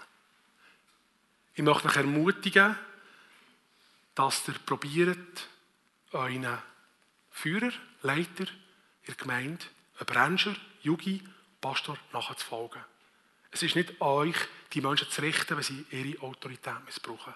Ich 1.54 1.62
möchte 1.62 1.88
euch 1.88 1.96
ermutigen, 1.96 2.76
dass 4.14 4.48
ihr 4.48 4.54
probiert, 4.66 5.46
euren 6.10 6.58
Führer, 7.32 7.72
Leiter 8.02 8.44
in 8.44 9.06
der 9.06 9.14
Gemeinde, 9.14 9.64
ein 9.98 10.06
Branscher, 10.06 10.54
Jugi, 10.82 11.22
Pastor 11.60 11.96
nachzufolgen. 12.12 12.82
Es 13.50 13.62
ist 13.62 13.76
nicht 13.76 13.90
an 14.00 14.08
euch, 14.08 14.36
die 14.72 14.80
Menschen 14.80 15.10
zu 15.10 15.20
richten, 15.20 15.56
wenn 15.56 15.62
sie 15.62 15.84
ihre 15.90 16.22
Autorität 16.22 16.84
missbrauchen. 16.84 17.34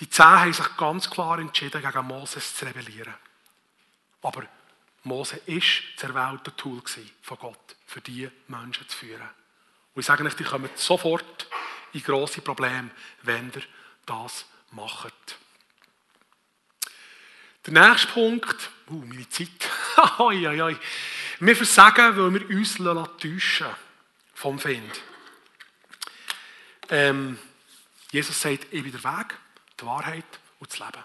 Die 0.00 0.08
Zehn 0.08 0.24
haben 0.24 0.52
sich 0.52 0.76
ganz 0.76 1.10
klar 1.10 1.38
entschieden, 1.38 1.82
gegen 1.82 2.06
Moses 2.06 2.54
zu 2.54 2.64
rebellieren. 2.64 3.14
Aber 4.22 4.46
Mose 5.02 5.40
ist 5.46 5.82
das 5.96 6.10
erwählte 6.10 6.54
Tool 6.56 6.82
von 7.22 7.38
Gott, 7.38 7.76
für 7.86 8.00
diese 8.00 8.32
Menschen 8.48 8.88
zu 8.88 8.96
führen. 8.96 9.28
Und 9.94 10.00
ich 10.00 10.06
sage 10.06 10.24
euch, 10.24 10.34
die 10.34 10.44
kommen 10.44 10.70
sofort 10.74 11.48
in 11.92 12.02
grosse 12.02 12.40
Probleme, 12.40 12.90
wenn 13.22 13.50
ihr 13.54 13.62
das 14.06 14.46
macht. 14.70 15.38
Der 17.66 17.72
nächste 17.74 18.08
Punkt, 18.08 18.70
uh, 18.88 18.94
meine 18.94 19.28
Zeit. 19.28 19.48
oi, 20.18 20.46
oi, 20.46 20.62
oi. 20.62 20.76
Wir 21.40 21.56
versagen, 21.56 22.16
weil 22.16 22.34
wir 22.34 22.56
uns 22.56 22.76
täuschen 22.76 23.68
vom 24.34 24.58
Feind. 24.58 25.00
Ähm, 26.88 27.38
Jesus 28.10 28.40
sagt, 28.40 28.66
ich 28.70 28.82
bin 28.82 28.92
der 28.92 29.04
Weg, 29.04 29.38
die 29.78 29.86
Wahrheit 29.86 30.24
und 30.58 30.70
das 30.70 30.78
Leben. 30.78 31.04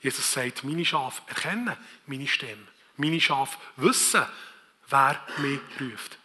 Jesus 0.00 0.32
sagt, 0.32 0.64
meine 0.64 0.84
Schafe 0.84 1.22
erkennen 1.26 1.76
meine 2.06 2.26
Stimme. 2.26 2.66
Meine 2.96 3.20
Schafe 3.20 3.58
wissen, 3.76 4.24
wer 4.88 5.24
mich 5.38 5.60
ruft. 5.80 6.18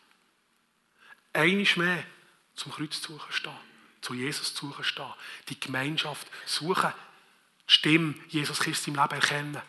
Eines 1.34 1.76
mehr 1.76 2.04
zum 2.56 2.72
Kreuz 2.72 3.02
zu 3.02 3.14
suchen 3.14 3.32
stehen, 3.32 3.60
zu 4.02 4.14
Jesus 4.14 4.54
zu 4.54 4.68
suchen 4.68 4.84
stehen, 4.84 5.14
die 5.50 5.60
Gemeinschaft 5.60 6.28
suchen, 6.46 6.94
Stimme 7.68 8.16
Jesus 8.30 8.60
Christus 8.60 8.88
im 8.88 8.96
Leben 8.96 9.12
erkennen. 9.12 9.62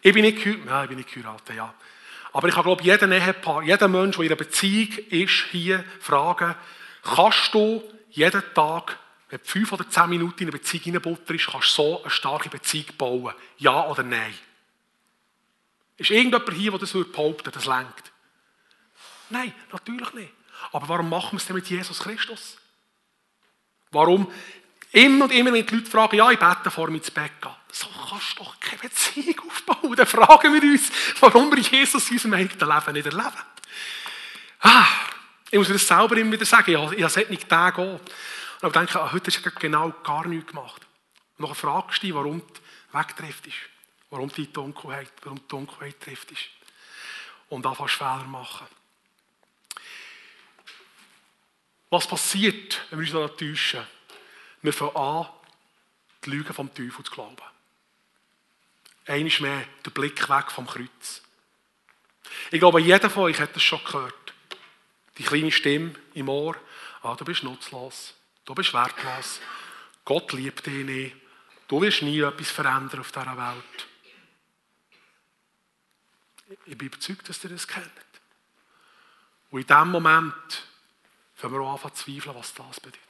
Ich 0.00 0.12
bin 0.12 0.22
nicht 0.22 0.42
geheiratet, 0.42 0.66
ja, 0.66 0.82
ich 0.82 0.88
bin 0.88 0.98
nicht 0.98 1.12
geheiratet, 1.12 1.56
ja. 1.56 1.74
Aber 2.32 2.48
ich 2.48 2.54
glaube 2.54 2.82
jeden 2.82 3.12
Ehepaar, 3.12 3.62
jeden 3.62 3.92
Mensch, 3.92 4.16
der 4.16 4.24
in 4.24 4.30
einer 4.30 4.36
Beziehung 4.36 4.92
ist, 5.10 5.44
hier 5.50 5.84
fragen, 6.00 6.54
kannst 7.02 7.54
du 7.54 7.82
jeden 8.10 8.42
Tag, 8.54 8.98
wenn 9.30 9.38
du 9.38 9.44
fünf 9.44 9.72
oder 9.72 9.88
zehn 9.88 10.10
Minuten 10.10 10.42
in 10.42 10.48
eine 10.48 10.58
Beziehung 10.58 10.84
hineinbutterst, 10.84 11.46
kannst 11.46 11.78
du 11.78 11.82
so 11.82 12.02
eine 12.02 12.10
starke 12.10 12.48
Beziehung 12.48 12.86
bauen? 12.98 13.34
Ja 13.58 13.86
oder 13.86 14.02
nein? 14.02 14.34
Ist 15.96 16.10
irgendjemand 16.10 16.52
hier, 16.52 16.70
der 16.72 16.80
das 16.80 16.92
behaupten 16.92 17.52
das 17.52 17.66
lenkt? 17.66 18.12
Nein, 19.30 19.54
natürlich 19.70 20.12
nicht. 20.14 20.32
Aber 20.72 20.88
warum 20.88 21.08
machen 21.08 21.32
wir 21.32 21.36
es 21.36 21.46
denn 21.46 21.56
mit 21.56 21.68
Jesus 21.68 22.00
Christus? 22.00 22.56
Warum 23.90 24.30
Immer 24.94 25.24
und 25.24 25.32
immer, 25.32 25.52
wenn 25.52 25.66
die 25.66 25.74
Leute 25.74 25.90
fragen, 25.90 26.16
ja, 26.16 26.30
ich 26.30 26.38
bete 26.38 26.70
vor 26.70 26.88
mir 26.88 26.98
ins 26.98 27.10
Bett 27.10 27.32
gehen. 27.42 27.50
so 27.72 27.88
kannst 28.08 28.38
du 28.38 28.44
doch 28.44 28.60
keine 28.60 28.78
Beziehung 28.78 29.50
aufbauen. 29.50 29.96
Dann 29.96 30.06
fragen 30.06 30.54
wir 30.54 30.62
uns, 30.62 30.88
warum 31.18 31.50
wir 31.50 31.58
Jesus 31.58 32.06
in 32.10 32.12
unserem 32.12 32.34
eigenen 32.34 32.68
Leben 32.68 32.92
nicht 32.92 33.06
erleben. 33.06 33.42
Ah, 34.60 34.86
ich 35.50 35.58
muss 35.58 35.66
mir 35.66 35.74
das 35.74 35.88
selber 35.88 36.16
immer 36.16 36.30
wieder 36.30 36.46
sagen, 36.46 36.70
ich 36.70 36.98
ich 36.98 37.04
habe 37.04 37.26
nicht 37.28 37.48
Tage 37.48 37.82
gehen. 37.82 38.00
Und 38.60 38.68
ich 38.68 38.72
denke, 38.72 39.00
ah, 39.00 39.10
heute 39.10 39.32
hast 39.32 39.44
du 39.44 39.50
genau 39.50 39.90
gar 40.04 40.28
nichts 40.28 40.52
gemacht. 40.52 40.86
Und 41.38 41.48
dann 41.48 41.56
fragst 41.56 42.00
du 42.00 42.06
dich, 42.06 42.14
warum 42.14 42.40
du 42.40 42.96
wegtrifft 42.96 43.48
ist. 43.48 43.56
Warum 44.10 44.28
die 44.28 44.52
Dunkelheit, 44.52 45.10
warum 45.24 45.40
die 45.40 45.48
Dunkelheit 45.48 46.00
trifft 46.00 46.30
ist. 46.30 46.44
Und 47.48 47.66
anfängst 47.66 47.96
Fehler 47.96 48.26
machen. 48.28 48.68
Was 51.90 52.06
passiert, 52.06 52.80
wenn 52.90 53.00
wir 53.00 53.20
uns 53.20 53.36
täuschen? 53.36 53.84
Wir 54.64 54.72
fangen 54.72 54.96
an, 54.96 55.28
die 56.24 56.30
Lüge 56.30 56.54
vom 56.54 56.72
Teufel 56.72 57.04
zu 57.04 57.12
glauben. 57.12 57.36
Einmal 59.04 59.40
mehr 59.40 59.66
der 59.84 59.90
Blick 59.90 60.26
weg 60.26 60.50
vom 60.50 60.66
Kreuz. 60.66 61.20
Ich 62.50 62.60
glaube, 62.60 62.80
jeder 62.80 63.10
von 63.10 63.24
euch 63.24 63.38
hat 63.38 63.54
das 63.54 63.62
schon 63.62 63.84
gehört. 63.84 64.32
Die 65.18 65.22
kleine 65.22 65.52
Stimme 65.52 65.94
im 66.14 66.30
Ohr. 66.30 66.56
Ah, 67.02 67.14
du 67.14 67.26
bist 67.26 67.42
nutzlos. 67.42 68.14
Du 68.46 68.54
bist 68.54 68.72
wertlos. 68.72 69.38
Gott 70.02 70.32
liebt 70.32 70.64
dich 70.64 70.86
nicht. 70.86 71.16
Du 71.68 71.82
wirst 71.82 72.00
nie 72.00 72.20
etwas 72.20 72.50
verändern 72.50 73.00
auf 73.00 73.12
dieser 73.12 73.36
Welt. 73.36 73.86
Ich 76.64 76.78
bin 76.78 76.86
überzeugt, 76.86 77.28
dass 77.28 77.44
ihr 77.44 77.50
das 77.50 77.68
kennt. 77.68 77.90
Und 79.50 79.60
in 79.60 79.66
dem 79.66 79.90
Moment 79.90 80.66
fangen 81.34 81.60
wir 81.60 81.68
an 81.68 81.78
zu 81.78 81.90
zweifeln, 81.90 82.34
was 82.34 82.54
das 82.54 82.80
bedeutet. 82.80 83.00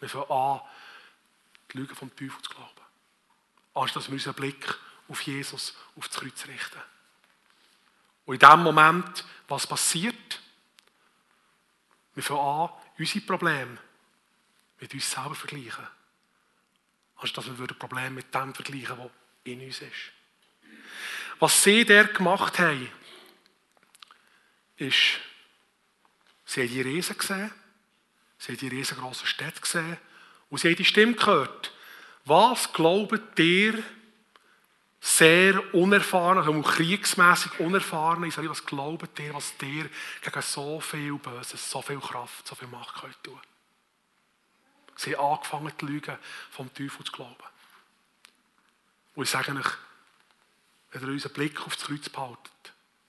Wir 0.00 0.08
fangen 0.08 0.30
an, 0.30 0.62
die 1.72 1.78
Lüge 1.78 1.94
vom 1.94 2.14
Teufel 2.14 2.40
zu 2.42 2.50
glauben. 2.50 2.70
Anstatt 3.74 4.02
dass 4.02 4.08
wir 4.08 4.14
unseren 4.14 4.34
Blick 4.34 4.78
auf 5.08 5.20
Jesus, 5.22 5.74
auf 5.96 6.08
das 6.08 6.18
Kreuz 6.18 6.46
richten. 6.46 6.80
Und 8.24 8.34
in 8.34 8.48
dem 8.48 8.62
Moment, 8.62 9.24
was 9.48 9.66
passiert? 9.66 10.40
Wir 12.14 12.22
fangen 12.22 12.40
an, 12.40 12.70
unsere 12.98 13.24
Probleme 13.24 13.78
mit 14.80 14.94
uns 14.94 15.10
selber 15.10 15.34
vergleichen. 15.34 15.86
Anstatt 17.16 17.46
dass 17.46 17.58
wir 17.58 17.66
das 17.66 17.78
Problem 17.78 18.14
mit 18.14 18.34
dem 18.34 18.54
vergleichen, 18.54 18.98
was 18.98 19.10
in 19.44 19.64
uns 19.64 19.80
ist. 19.80 20.12
Was 21.38 21.62
sie 21.62 21.84
der 21.84 22.04
gemacht 22.04 22.58
haben, 22.58 22.90
ist, 24.76 25.20
sie 26.44 26.62
haben 26.62 26.68
die 26.68 26.82
Riesen 26.82 27.16
gesehen, 27.16 27.52
sie 28.38 28.52
haben 28.52 28.58
die 28.58 28.68
riesengroßen 28.68 29.26
Städte 29.26 29.60
gesehen 29.60 29.98
und 30.52 30.58
sie 30.58 30.68
haben 30.68 30.76
die 30.76 30.84
Stimme 30.84 31.14
gehört. 31.14 31.72
Was 32.26 32.74
glaubt 32.74 33.38
ihr, 33.38 33.82
sehr 35.00 35.74
unerfahren, 35.74 36.36
also 36.38 36.60
kriegsmässig 36.60 37.58
unerfahren 37.58 38.24
ist, 38.24 38.36
was 38.36 38.66
glaubt 38.66 39.18
ihr, 39.18 39.32
was 39.32 39.56
dir 39.56 39.88
gegen 40.20 40.42
so 40.42 40.78
viel 40.78 41.14
Böses, 41.14 41.70
so 41.70 41.80
viel 41.80 41.98
Kraft, 41.98 42.46
so 42.46 42.54
viel 42.54 42.68
Macht 42.68 43.02
tun? 43.22 43.40
Sie 44.94 45.16
haben 45.16 45.32
angefangen, 45.32 45.72
die 45.80 45.86
Lügen 45.86 46.18
vom 46.50 46.72
Teufel 46.74 47.02
zu 47.06 47.12
glauben. 47.12 47.44
Und 49.14 49.24
ich 49.24 49.30
sage 49.30 49.52
euch, 49.52 49.72
wenn 50.90 51.02
ihr 51.02 51.08
unseren 51.08 51.32
Blick 51.32 51.66
auf 51.66 51.76
das 51.76 51.86
Kreuz 51.86 52.10
behaltet, 52.10 52.52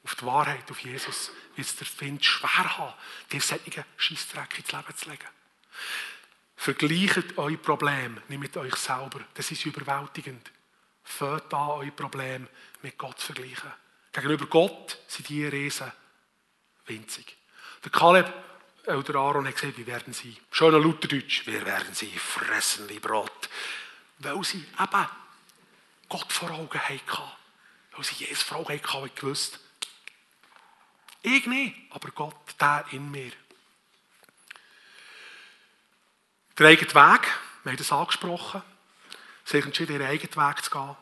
auf 0.06 0.16
die 0.16 0.26
Wahrheit, 0.26 0.72
auf 0.72 0.80
Jesus, 0.80 1.30
wird 1.58 1.68
es 1.68 1.76
der 1.76 1.88
Wind 2.00 2.24
schwer 2.24 2.78
haben, 2.78 2.94
dir 3.34 3.42
solche 3.42 3.84
Scheissdreck 3.98 4.60
ins 4.60 4.72
Leben 4.72 4.96
zu 4.96 5.10
legen. 5.10 5.28
Vergleicht 6.56 7.38
euer 7.38 7.58
Problem 7.58 8.22
nicht 8.28 8.40
mit 8.40 8.58
euch 8.58 8.76
selber. 8.76 9.22
Das 9.34 9.52
ist 9.52 9.66
überwältigend. 9.66 10.52
Fängt 11.04 11.54
an, 11.54 11.70
euer 11.70 11.92
Problem 11.92 12.48
mit 12.82 12.98
Gott 12.98 13.20
zu 13.20 13.34
vergleichen. 13.34 13.72
Gegenüber 14.12 14.46
Gott 14.46 15.00
sind 15.08 15.28
die 15.30 15.46
Riesen 15.46 15.92
winzig. 16.86 17.36
Der 17.84 17.92
Kaleb 17.92 18.32
oder 18.88 19.16
Aaron 19.16 19.48
hat 19.48 19.56
gesagt, 19.56 19.78
wir 19.78 19.88
werden 19.88 20.14
sie, 20.14 20.38
schöner 20.52 20.80
Lutherdeutsch, 20.80 21.48
wir 21.48 21.66
werden 21.66 21.94
sie 21.94 22.12
fressen 22.12 22.88
wie 22.90 23.00
Brot. 23.00 23.50
Weil 24.20 24.44
sie 24.44 24.60
eben 24.80 25.08
Gott 26.10 26.32
vor 26.32 26.52
Augen 26.52 26.80
hatten. 26.80 27.32
Weil 27.92 28.04
sie 28.04 28.26
Jesus 28.26 28.44
vor 28.44 28.58
Augen 28.60 28.74
hatten 28.74 29.04
und 29.04 29.16
gewusst, 29.16 29.60
ich 31.26 31.46
nicht, 31.48 31.76
aber 31.90 32.12
Gott, 32.12 32.36
der 32.60 32.86
in 32.92 33.10
mir. 33.10 33.32
Der 36.58 36.68
eigene 36.68 36.94
Weg, 36.94 37.22
wir 37.64 37.72
haben 37.72 37.78
das 37.78 37.92
angesprochen, 37.92 38.62
sich 39.44 39.66
entschieden, 39.66 39.94
ihren 39.94 40.08
eigenen 40.08 40.36
Weg 40.36 40.64
zu 40.64 40.70
gehen. 40.70 40.96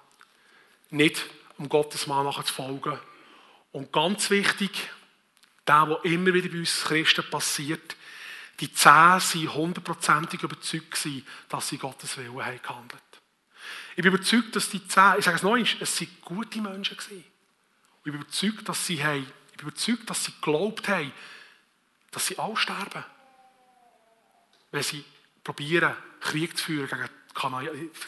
Nicht 0.92 1.26
um 1.58 1.68
Gottes 1.68 2.08
Mann 2.08 2.26
nachher 2.26 2.46
zu 2.46 2.54
folgen. 2.54 2.98
Und 3.74 3.92
ganz 3.92 4.30
wichtig, 4.30 4.90
der, 5.68 5.90
was 5.90 6.04
immer 6.06 6.34
wieder 6.34 6.50
bei 6.50 6.60
uns 6.60 6.84
Christen 6.84 7.30
passiert, 7.30 7.96
die 8.62 8.72
Zehn 8.72 9.20
sind 9.20 9.54
hundertprozentig 9.54 10.42
überzeugt 10.44 11.08
dass 11.50 11.68
sie 11.68 11.78
Gottes 11.78 12.18
Willen 12.18 12.46
haben 12.46 12.62
gehandelt. 12.62 13.02
Ich 13.96 14.04
bin 14.04 14.14
überzeugt, 14.14 14.56
dass 14.56 14.70
die 14.70 14.88
Zehn, 14.88 15.16
ich 15.18 15.26
sage 15.26 15.38
es 15.38 15.44
noch 15.44 15.56
einmal, 15.56 15.70
es 15.80 15.98
sind 15.98 16.22
gute 16.22 16.62
Menschen. 16.62 16.98
Und 16.98 17.12
ich 17.12 17.24
bin 18.04 18.16
überzeugt, 18.16 18.70
dass 18.70 18.86
sie 18.86 19.04
haben, 19.04 19.28
ich 19.52 19.58
bin 19.58 19.68
überzeugt, 19.68 20.10
dass 20.10 20.24
sie 20.24 20.32
geglaubt 20.32 20.88
haben, 20.88 21.12
dass 22.12 22.28
sie 22.28 22.40
alle 22.40 22.56
sterben. 22.56 23.04
Wenn 24.72 24.84
sie 24.84 25.04
probieren, 25.44 25.94
Krieg 26.20 26.58
zu 26.58 26.66
führen 26.66 26.88
gegen 26.88 27.10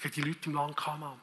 gegen 0.02 0.14
die 0.16 0.22
Leute 0.22 0.50
im 0.50 0.56
Land 0.56 0.78
Kanaan. 0.78 1.20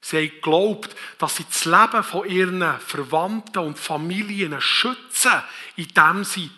Sie 0.00 0.16
haben 0.18 0.30
geglaubt, 0.30 0.94
dass 1.18 1.36
sie 1.36 1.44
das 1.44 1.64
Leben 1.64 2.04
von 2.04 2.28
ihren 2.28 2.80
Verwandten 2.80 3.58
und 3.58 3.78
Familien 3.78 4.60
schützen, 4.60 5.32
indem 5.74 6.24
sie 6.24 6.50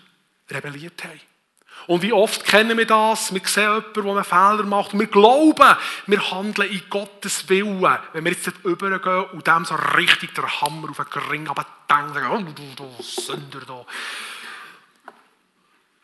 rebelliert 0.51 1.03
haben. 1.05 1.21
Und 1.87 2.03
wie 2.03 2.13
oft 2.13 2.45
kennen 2.45 2.77
wir 2.77 2.87
das? 2.87 3.33
Wir 3.33 3.41
sehen 3.47 3.65
jemanden, 3.65 3.95
der 3.95 4.05
einen 4.05 4.25
Fehler 4.25 4.63
macht 4.65 4.99
wir 4.99 5.07
glauben, 5.07 5.77
wir 6.07 6.31
handeln 6.31 6.71
in 6.71 6.83
Gottes 6.91 7.49
Willen. 7.49 7.99
Wenn 8.13 8.25
wir 8.25 8.33
jetzt 8.33 8.47
dort 8.47 8.65
übergehen 8.65 9.25
und 9.33 9.47
dem 9.47 9.65
so 9.65 9.75
richtig 9.97 10.35
der 10.35 10.61
Hammer 10.61 10.91
auf 10.91 10.99
den 10.99 11.23
Ring 11.23 11.45
denken, 11.47 12.27
oh, 12.31 12.43
du, 12.43 12.75
du 12.77 13.03
Sünder 13.03 13.61
da. 13.67 13.87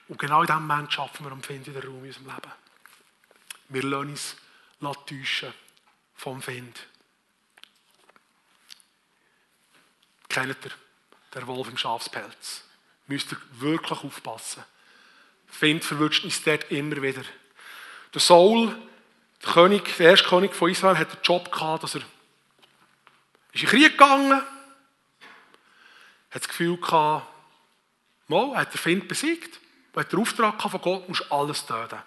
Und 0.09 0.19
genau 0.19 0.43
in 0.43 0.47
diesem 0.47 0.67
Moment 0.67 0.93
schaffen 0.93 1.25
wir 1.25 1.33
und 1.33 1.47
finden 1.47 1.73
den 1.73 1.83
Raum 1.83 2.05
in 2.05 2.07
unserem 2.07 2.27
Leben. 2.27 2.53
Wir 3.69 3.83
lassen 3.83 4.11
uns 4.11 4.37
täuschen 5.07 5.55
vom 6.15 6.47
Wind. 6.47 6.87
Kennt 10.29 10.65
ihr 10.65 10.71
der 11.33 11.47
Wolf 11.47 11.69
im 11.69 11.79
Schafspelz? 11.79 12.65
Müsst 13.07 13.33
ihr 13.33 13.39
wirklich 13.53 14.03
aufpassen. 14.03 14.65
Wind 15.61 15.85
verwünscht 15.85 16.25
uns 16.25 16.43
dort 16.43 16.71
immer 16.71 17.01
wieder. 17.01 17.23
Der 18.13 18.21
Saul, 18.21 18.77
der, 19.43 19.53
König, 19.53 19.97
der 19.97 20.11
erste 20.11 20.29
König 20.29 20.55
von 20.55 20.71
Israel, 20.71 20.99
hat 20.99 21.13
den 21.13 21.23
Job 21.23 21.51
gehabt, 21.51 21.85
dass 21.85 21.95
er 21.95 22.03
in 23.53 23.61
den 23.61 23.69
Krieg 23.69 23.93
gegangen, 23.93 24.33
hat 24.33 26.43
das 26.43 26.49
Gefühl 26.49 26.77
gehabt, 26.77 27.27
mal, 28.27 28.57
hat 28.57 28.75
der 28.75 28.85
Wind 28.85 29.07
besiegt, 29.07 29.61
hat 30.01 30.13
den 30.13 30.21
Auftrag 30.21 30.61
von 30.61 30.81
Gott, 30.81 31.09
musst 31.09 31.31
alles 31.31 31.65
töten. 31.67 32.03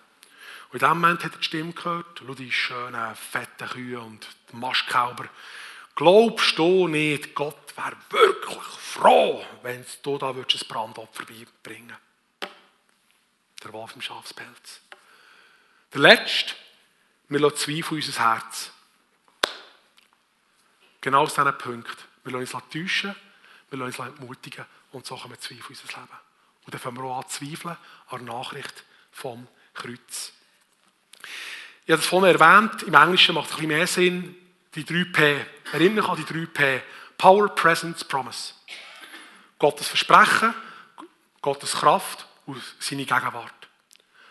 Und 0.69 0.81
in 0.81 0.87
dem 0.87 0.99
Moment 0.99 1.23
hat 1.23 1.31
er 1.31 1.37
die 1.37 1.43
Stimme 1.43 1.71
gehört, 1.71 2.19
schau 2.19 2.33
die 2.33 2.51
schönen, 2.51 3.15
fetten 3.15 3.69
Kühe 3.69 3.99
und 3.99 4.27
die 4.51 4.55
Mastkälber. 4.57 5.29
Glaubst 5.95 6.57
du 6.57 6.87
nicht, 6.87 7.33
Gott 7.33 7.75
wäre 7.75 7.95
wirklich 8.09 8.63
froh, 8.63 9.43
wenn 9.63 9.85
du 10.03 10.17
da 10.17 10.29
ein 10.29 10.45
Brandopfer 10.67 11.25
beibringen 11.25 11.97
Der 13.63 13.73
Wolf 13.73 13.95
im 13.95 14.01
Schafspelz. 14.01 14.81
Der 15.93 16.01
letzte, 16.01 16.53
wir 17.29 17.39
lassen 17.39 17.57
Zweifel 17.57 17.97
in 17.97 18.05
unser 18.05 18.19
Herz. 18.19 18.71
Genau 21.01 21.23
aus 21.23 21.33
diesen 21.33 21.57
Punkten. 21.57 22.03
Wir 22.25 22.33
lassen 22.33 22.55
uns 22.55 22.65
täuschen, 22.73 23.15
wir 23.69 23.79
lassen 23.79 24.01
uns 24.01 24.09
entmutigen 24.09 24.65
und 24.91 25.05
so 25.05 25.15
kommen 25.15 25.39
Zweifel 25.39 25.71
in 25.71 25.79
unser 25.81 25.99
Leben. 25.99 26.26
Und 26.67 26.73
dann 26.73 26.81
fangen 26.81 26.97
wir 26.97 27.05
auch 27.05 27.23
an 27.23 27.29
zweifeln 27.29 27.77
an 28.09 28.25
der 28.25 28.35
Nachricht 28.35 28.83
vom 29.09 29.47
Kreuz. 29.73 30.33
Ich 31.85 31.91
habe 31.91 32.01
das 32.01 32.05
vorhin 32.05 32.37
erwähnt, 32.37 32.83
im 32.83 32.93
Englischen 32.93 33.35
macht 33.35 33.45
es 33.45 33.53
ein 33.53 33.59
bisschen 33.59 33.77
mehr 33.77 33.87
Sinn, 33.87 34.35
die 34.75 34.83
3P. 34.83 35.45
Erinnere 35.71 36.17
dich 36.17 36.27
an 36.29 36.35
die 36.35 36.45
3P. 36.45 36.81
Power, 37.17 37.47
Presence, 37.55 38.03
Promise. 38.03 38.53
Gottes 39.57 39.87
Versprechen, 39.87 40.53
Gottes 41.41 41.71
Kraft 41.71 42.27
und 42.45 42.61
seine 42.79 43.05
Gegenwart. 43.05 43.53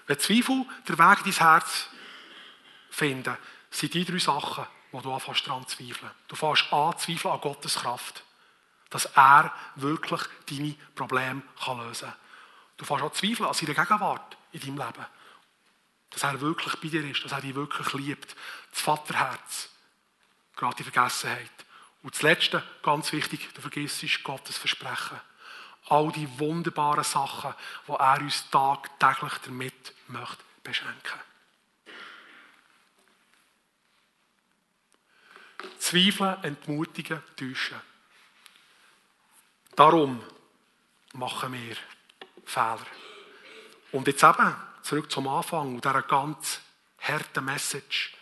Wenn 0.07 0.19
Zweifel 0.19 0.67
den 0.87 0.99
Weg 0.99 1.19
in 1.25 1.33
dein 1.33 1.33
Herz 1.33 1.89
finden, 2.91 3.37
sind 3.71 3.95
die 3.95 4.05
drei 4.05 4.19
Sachen, 4.19 4.67
wo 4.93 5.01
du 5.01 5.11
anfängst 5.11 5.47
daran 5.47 5.67
zu 5.67 5.79
zweifeln. 5.79 6.11
Du 6.29 6.37
fängst 6.37 6.71
an 6.71 6.99
zu 6.99 7.07
zweifeln 7.07 7.33
an 7.33 7.41
Gottes 7.41 7.77
Kraft. 7.77 8.23
Dass 8.91 9.07
er 9.17 9.51
wirklich 9.77 10.21
deine 10.51 10.75
Probleme 10.95 11.43
lösen 11.67 12.09
kann. 12.09 12.26
Du 12.77 12.85
fängst 12.85 13.03
an 13.03 13.13
zu 13.13 13.27
zweifeln 13.27 13.49
an 13.49 13.55
seiner 13.55 13.75
Gegenwart 13.75 14.37
in 14.53 14.61
deinem 14.61 14.79
Leben 14.79 15.07
dass 16.11 16.23
er 16.23 16.41
wirklich 16.41 16.75
bei 16.77 16.89
dir 16.89 17.05
ist, 17.11 17.25
dass 17.25 17.33
er 17.33 17.43
dich 17.43 17.55
wirklich 17.55 17.93
liebt. 17.93 18.37
Das 18.71 18.81
Vaterherz. 18.81 19.69
gerade 20.55 20.77
die 20.77 20.85
Vergessenheit. 20.85 21.51
Und 22.03 22.15
das 22.15 22.23
Letzte, 22.23 22.63
ganz 22.83 23.13
wichtig, 23.13 23.53
du 23.53 23.61
vergisst 23.61 24.25
Gottes 24.25 24.57
Versprechen. 24.57 25.21
All 25.89 26.11
die 26.13 26.39
wunderbaren 26.39 27.05
Sachen, 27.05 27.55
die 27.87 27.93
er 27.93 28.21
uns 28.21 28.49
tagtäglich 28.51 29.33
damit 29.45 29.95
möchte 30.09 30.43
beschenken. 30.63 31.21
Zweifeln, 35.79 36.43
entmutigen, 36.45 37.23
täuschen. 37.37 37.81
Darum 39.75 40.23
machen 41.13 41.53
wir 41.53 41.77
Fehler. 42.47 42.87
Und 43.93 44.07
jetzt 44.07 44.23
eben, 44.23 44.57
zurück 44.83 45.11
zum 45.11 45.29
Anfang 45.29 45.75
und 45.75 45.85
dieser 45.85 46.03
ganz 46.03 46.61
harten 47.01 47.45
Message. 47.45 48.15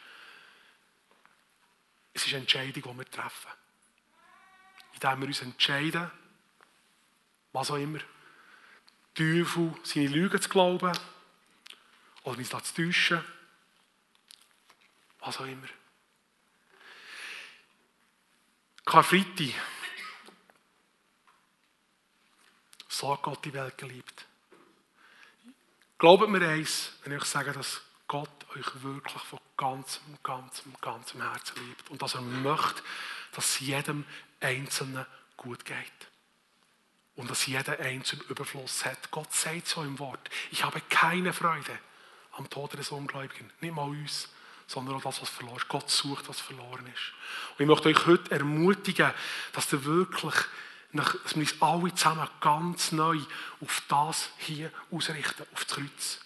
Es 2.12 2.26
ist 2.26 2.32
eine 2.32 2.40
Entscheidung, 2.40 2.82
die 2.82 2.98
wir 2.98 3.10
treffen. 3.10 3.50
Indem 4.94 5.20
wir 5.20 5.28
uns 5.28 5.42
entscheiden, 5.42 6.10
was 7.52 7.70
auch 7.70 7.76
immer, 7.76 8.00
Teufel 9.14 9.74
seine 9.84 10.08
Lügen 10.08 10.40
zu 10.40 10.48
glauben 10.48 10.92
oder 12.24 12.38
uns 12.38 12.48
zu 12.48 12.74
täuschen, 12.74 13.24
was 15.20 15.38
auch 15.38 15.46
immer. 15.46 15.68
Karfreitag. 18.84 19.54
So 22.94 23.12
hat 23.12 23.22
Gott 23.22 23.44
die 23.44 23.52
Welt 23.52 23.76
geliebt. 23.76 24.24
Glaubt 25.98 26.28
mir 26.28 26.48
eins, 26.48 26.92
wenn 27.02 27.12
ich 27.12 27.22
euch 27.22 27.28
sage, 27.28 27.50
dass 27.50 27.80
Gott 28.06 28.30
euch 28.54 28.82
wirklich 28.84 29.20
von 29.24 29.40
ganzem, 29.56 30.02
ganzem, 30.22 30.72
ganzem 30.80 31.20
Herzen 31.20 31.56
liebt 31.66 31.90
und 31.90 32.00
dass 32.00 32.14
er 32.14 32.20
möchte, 32.20 32.82
dass 33.32 33.46
es 33.46 33.60
jedem 33.60 34.04
Einzelnen 34.38 35.04
gut 35.36 35.64
geht. 35.64 35.76
Und 37.16 37.28
dass 37.28 37.46
jeder 37.46 37.80
Einzelne 37.80 38.22
Überfluss 38.28 38.84
hat. 38.84 39.10
Gott 39.10 39.32
sagt 39.32 39.66
so 39.66 39.82
im 39.82 39.98
Wort, 39.98 40.30
ich 40.52 40.62
habe 40.62 40.80
keine 40.88 41.32
Freude 41.32 41.76
am 42.32 42.48
Tod 42.48 42.74
des 42.74 42.90
Ungläubigen. 42.90 43.50
Nicht 43.60 43.74
mal 43.74 43.88
uns, 43.88 44.28
sondern 44.68 44.94
auch 44.94 45.02
das, 45.02 45.20
was 45.20 45.30
verloren 45.30 45.56
ist. 45.56 45.68
Gott 45.68 45.90
sucht, 45.90 46.28
was 46.28 46.40
verloren 46.40 46.86
ist. 46.86 47.12
Und 47.50 47.64
ich 47.64 47.66
möchte 47.66 47.88
euch 47.88 48.06
heute 48.06 48.30
ermutigen, 48.30 49.12
dass 49.52 49.72
ihr 49.72 49.84
wirklich, 49.84 50.34
dass 50.94 51.34
wir 51.34 51.42
uns 51.42 51.60
alle 51.60 51.94
zusammen 51.94 52.28
ganz 52.40 52.92
neu 52.92 53.18
auf 53.60 53.82
das 53.88 54.30
hier 54.38 54.70
ausrichten, 54.90 55.44
auf 55.52 55.64
das 55.64 55.76
Kreuz. 55.76 56.20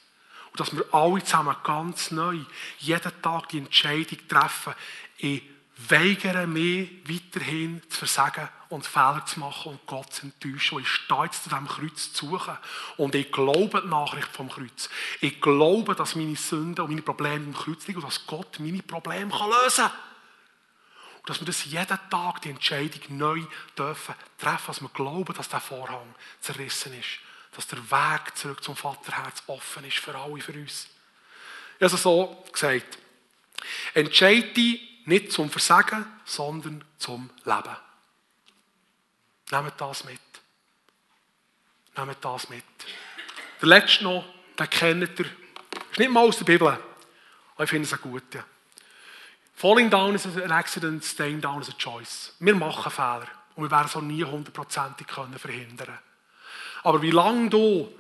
Und 0.51 0.61
dass 0.61 0.77
wir 0.77 0.85
alle 0.93 1.23
zusammen 1.23 1.57
ganz 1.63 2.11
neu 2.11 2.39
jeden 2.79 3.23
Tag 3.23 3.49
die 3.49 3.59
Entscheidung 3.59 4.19
treffen, 4.29 4.75
ich 5.19 5.43
weigere 5.89 6.47
mich 6.47 6.91
weiterhin 7.09 7.81
zu 7.89 7.99
versagen 7.99 8.49
und 8.69 8.85
Fehler 8.85 9.25
zu 9.25 9.39
machen 9.39 9.73
und 9.73 9.87
Gott 9.87 10.13
zu 10.13 10.27
enttäuschen. 10.27 10.77
Und 10.77 10.83
ich 10.83 10.89
stehe 10.89 11.25
jetzt 11.25 11.45
zu 11.45 11.49
diesem 11.49 11.69
Kreuz 11.69 12.13
zu 12.13 12.27
suchen. 12.27 12.59
Und 12.97 13.15
ich 13.15 13.31
glaube 13.31 13.83
die 13.83 13.89
Nachricht 13.89 14.29
vom 14.29 14.49
Kreuz. 14.49 14.91
Ich 15.21 15.41
glaube, 15.41 15.95
dass 15.95 16.17
meine 16.17 16.37
Sünden 16.37 16.83
und 16.83 16.91
meine 16.91 17.03
Probleme 17.03 17.45
im 17.45 17.55
Kreuz 17.55 17.87
liegen 17.87 18.01
und 18.01 18.07
dass 18.07 18.27
Gott 18.27 18.59
meine 18.59 18.83
Probleme 18.83 19.33
lösen 19.33 19.85
kann. 19.85 19.93
Und 21.19 21.29
dass 21.29 21.41
wir 21.41 21.47
das 21.47 21.65
jeden 21.65 21.99
Tag 22.11 22.43
die 22.43 22.51
Entscheidung 22.51 23.17
neu 23.17 23.43
dürfen 23.77 24.15
treffen, 24.39 24.67
dass 24.67 24.81
wir 24.81 24.89
glauben, 24.91 25.35
dass 25.35 25.49
der 25.49 25.61
Vorhang 25.61 26.15
zerrissen 26.41 26.99
ist. 26.99 27.19
Dass 27.55 27.67
der 27.67 27.79
Weg 27.91 28.37
zurück 28.37 28.63
zum 28.63 28.77
Vaterherz 28.77 29.43
offen 29.47 29.85
ist 29.85 29.99
für 29.99 30.15
alle, 30.15 30.41
für 30.41 30.53
uns. 30.53 30.89
Ich 31.79 31.85
habe 31.85 31.95
es 31.95 32.03
so 32.03 32.45
gesagt. 32.53 32.99
Entscheide 33.95 34.49
dich 34.53 35.07
nicht 35.07 35.33
zum 35.33 35.51
Versagen, 35.51 36.05
sondern 36.25 36.85
zum 36.99 37.31
Leben. 37.45 37.77
Nehmt 39.51 39.81
das 39.81 40.05
mit. 40.05 40.21
Nehmt 41.97 42.25
das 42.25 42.49
mit. 42.49 42.65
Der 43.61 43.69
letzte 43.69 44.05
noch, 44.05 44.25
den 44.59 44.71
kennt 44.71 45.19
ihr. 45.19 45.27
Ist 45.91 45.99
nicht 45.99 46.11
mal 46.11 46.21
aus 46.21 46.39
der 46.39 46.45
Bibel, 46.45 46.69
aber 46.69 47.65
ich 47.65 47.71
finde 47.71 47.87
es 47.87 47.93
ein 47.93 48.01
guter. 48.01 48.45
Falling 49.59 49.91
down 49.91 50.15
is 50.15 50.25
an 50.25 50.53
accident, 50.53 51.03
staying 51.03 51.41
down 51.41 51.61
is 51.61 51.69
a 51.69 51.73
choice. 51.73 52.33
Wir 52.39 52.55
machen 52.55 52.93
Fehler 52.93 53.27
und 53.57 53.65
wir 53.65 53.71
werden 53.73 53.87
es 53.87 53.97
auch 53.97 54.01
nie 54.01 54.23
hundertprozentig 54.23 55.09
verhindern 55.09 55.77
können. 55.77 55.99
Aber 56.85 57.03
wie 57.03 57.11
lange 57.11 57.51
du 57.51 57.93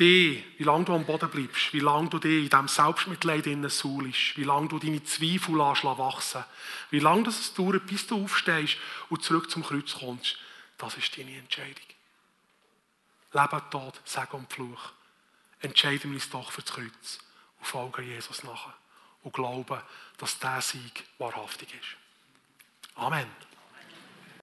dich, 0.00 0.42
wie 0.56 0.64
lange 0.64 0.86
du 0.86 0.94
am 0.94 1.04
Boden 1.04 1.28
bleibst, 1.28 1.74
wie 1.74 1.80
lange 1.80 2.08
du 2.08 2.18
dich 2.18 2.44
in 2.44 2.48
diesem 2.48 2.68
Selbstmitleid 2.68 3.44
suhlst, 3.70 4.38
wie 4.38 4.44
lange 4.44 4.68
du 4.68 4.78
deine 4.78 5.04
Zweifel 5.04 5.58
wachsen 5.58 6.44
wie 6.88 7.00
lange 7.00 7.28
es 7.28 7.52
dauert, 7.52 7.86
bis 7.86 8.06
du 8.06 8.24
aufstehst 8.24 8.78
und 9.10 9.22
zurück 9.22 9.50
zum 9.50 9.62
Kreuz 9.62 9.92
kommst, 9.92 10.38
das 10.78 10.96
ist 10.96 11.18
deine 11.18 11.36
Entscheidung. 11.36 11.84
Leben, 13.34 13.62
Tod, 13.70 14.00
Segen 14.06 14.38
und 14.38 14.50
Fluch. 14.50 14.92
Entscheiden 15.60 16.12
wir 16.12 16.14
uns 16.14 16.30
doch 16.30 16.50
für 16.50 16.62
das 16.62 16.72
Kreuz 16.72 17.18
und 17.58 17.66
folgen 17.66 18.08
Jesus 18.08 18.42
nachher 18.42 18.72
und 19.28 19.34
glauben, 19.34 19.80
dass 20.16 20.38
dieser 20.38 20.60
Sieg 20.62 21.04
wahrhaftig 21.18 21.68
ist. 21.74 21.96
Amen. 22.96 23.26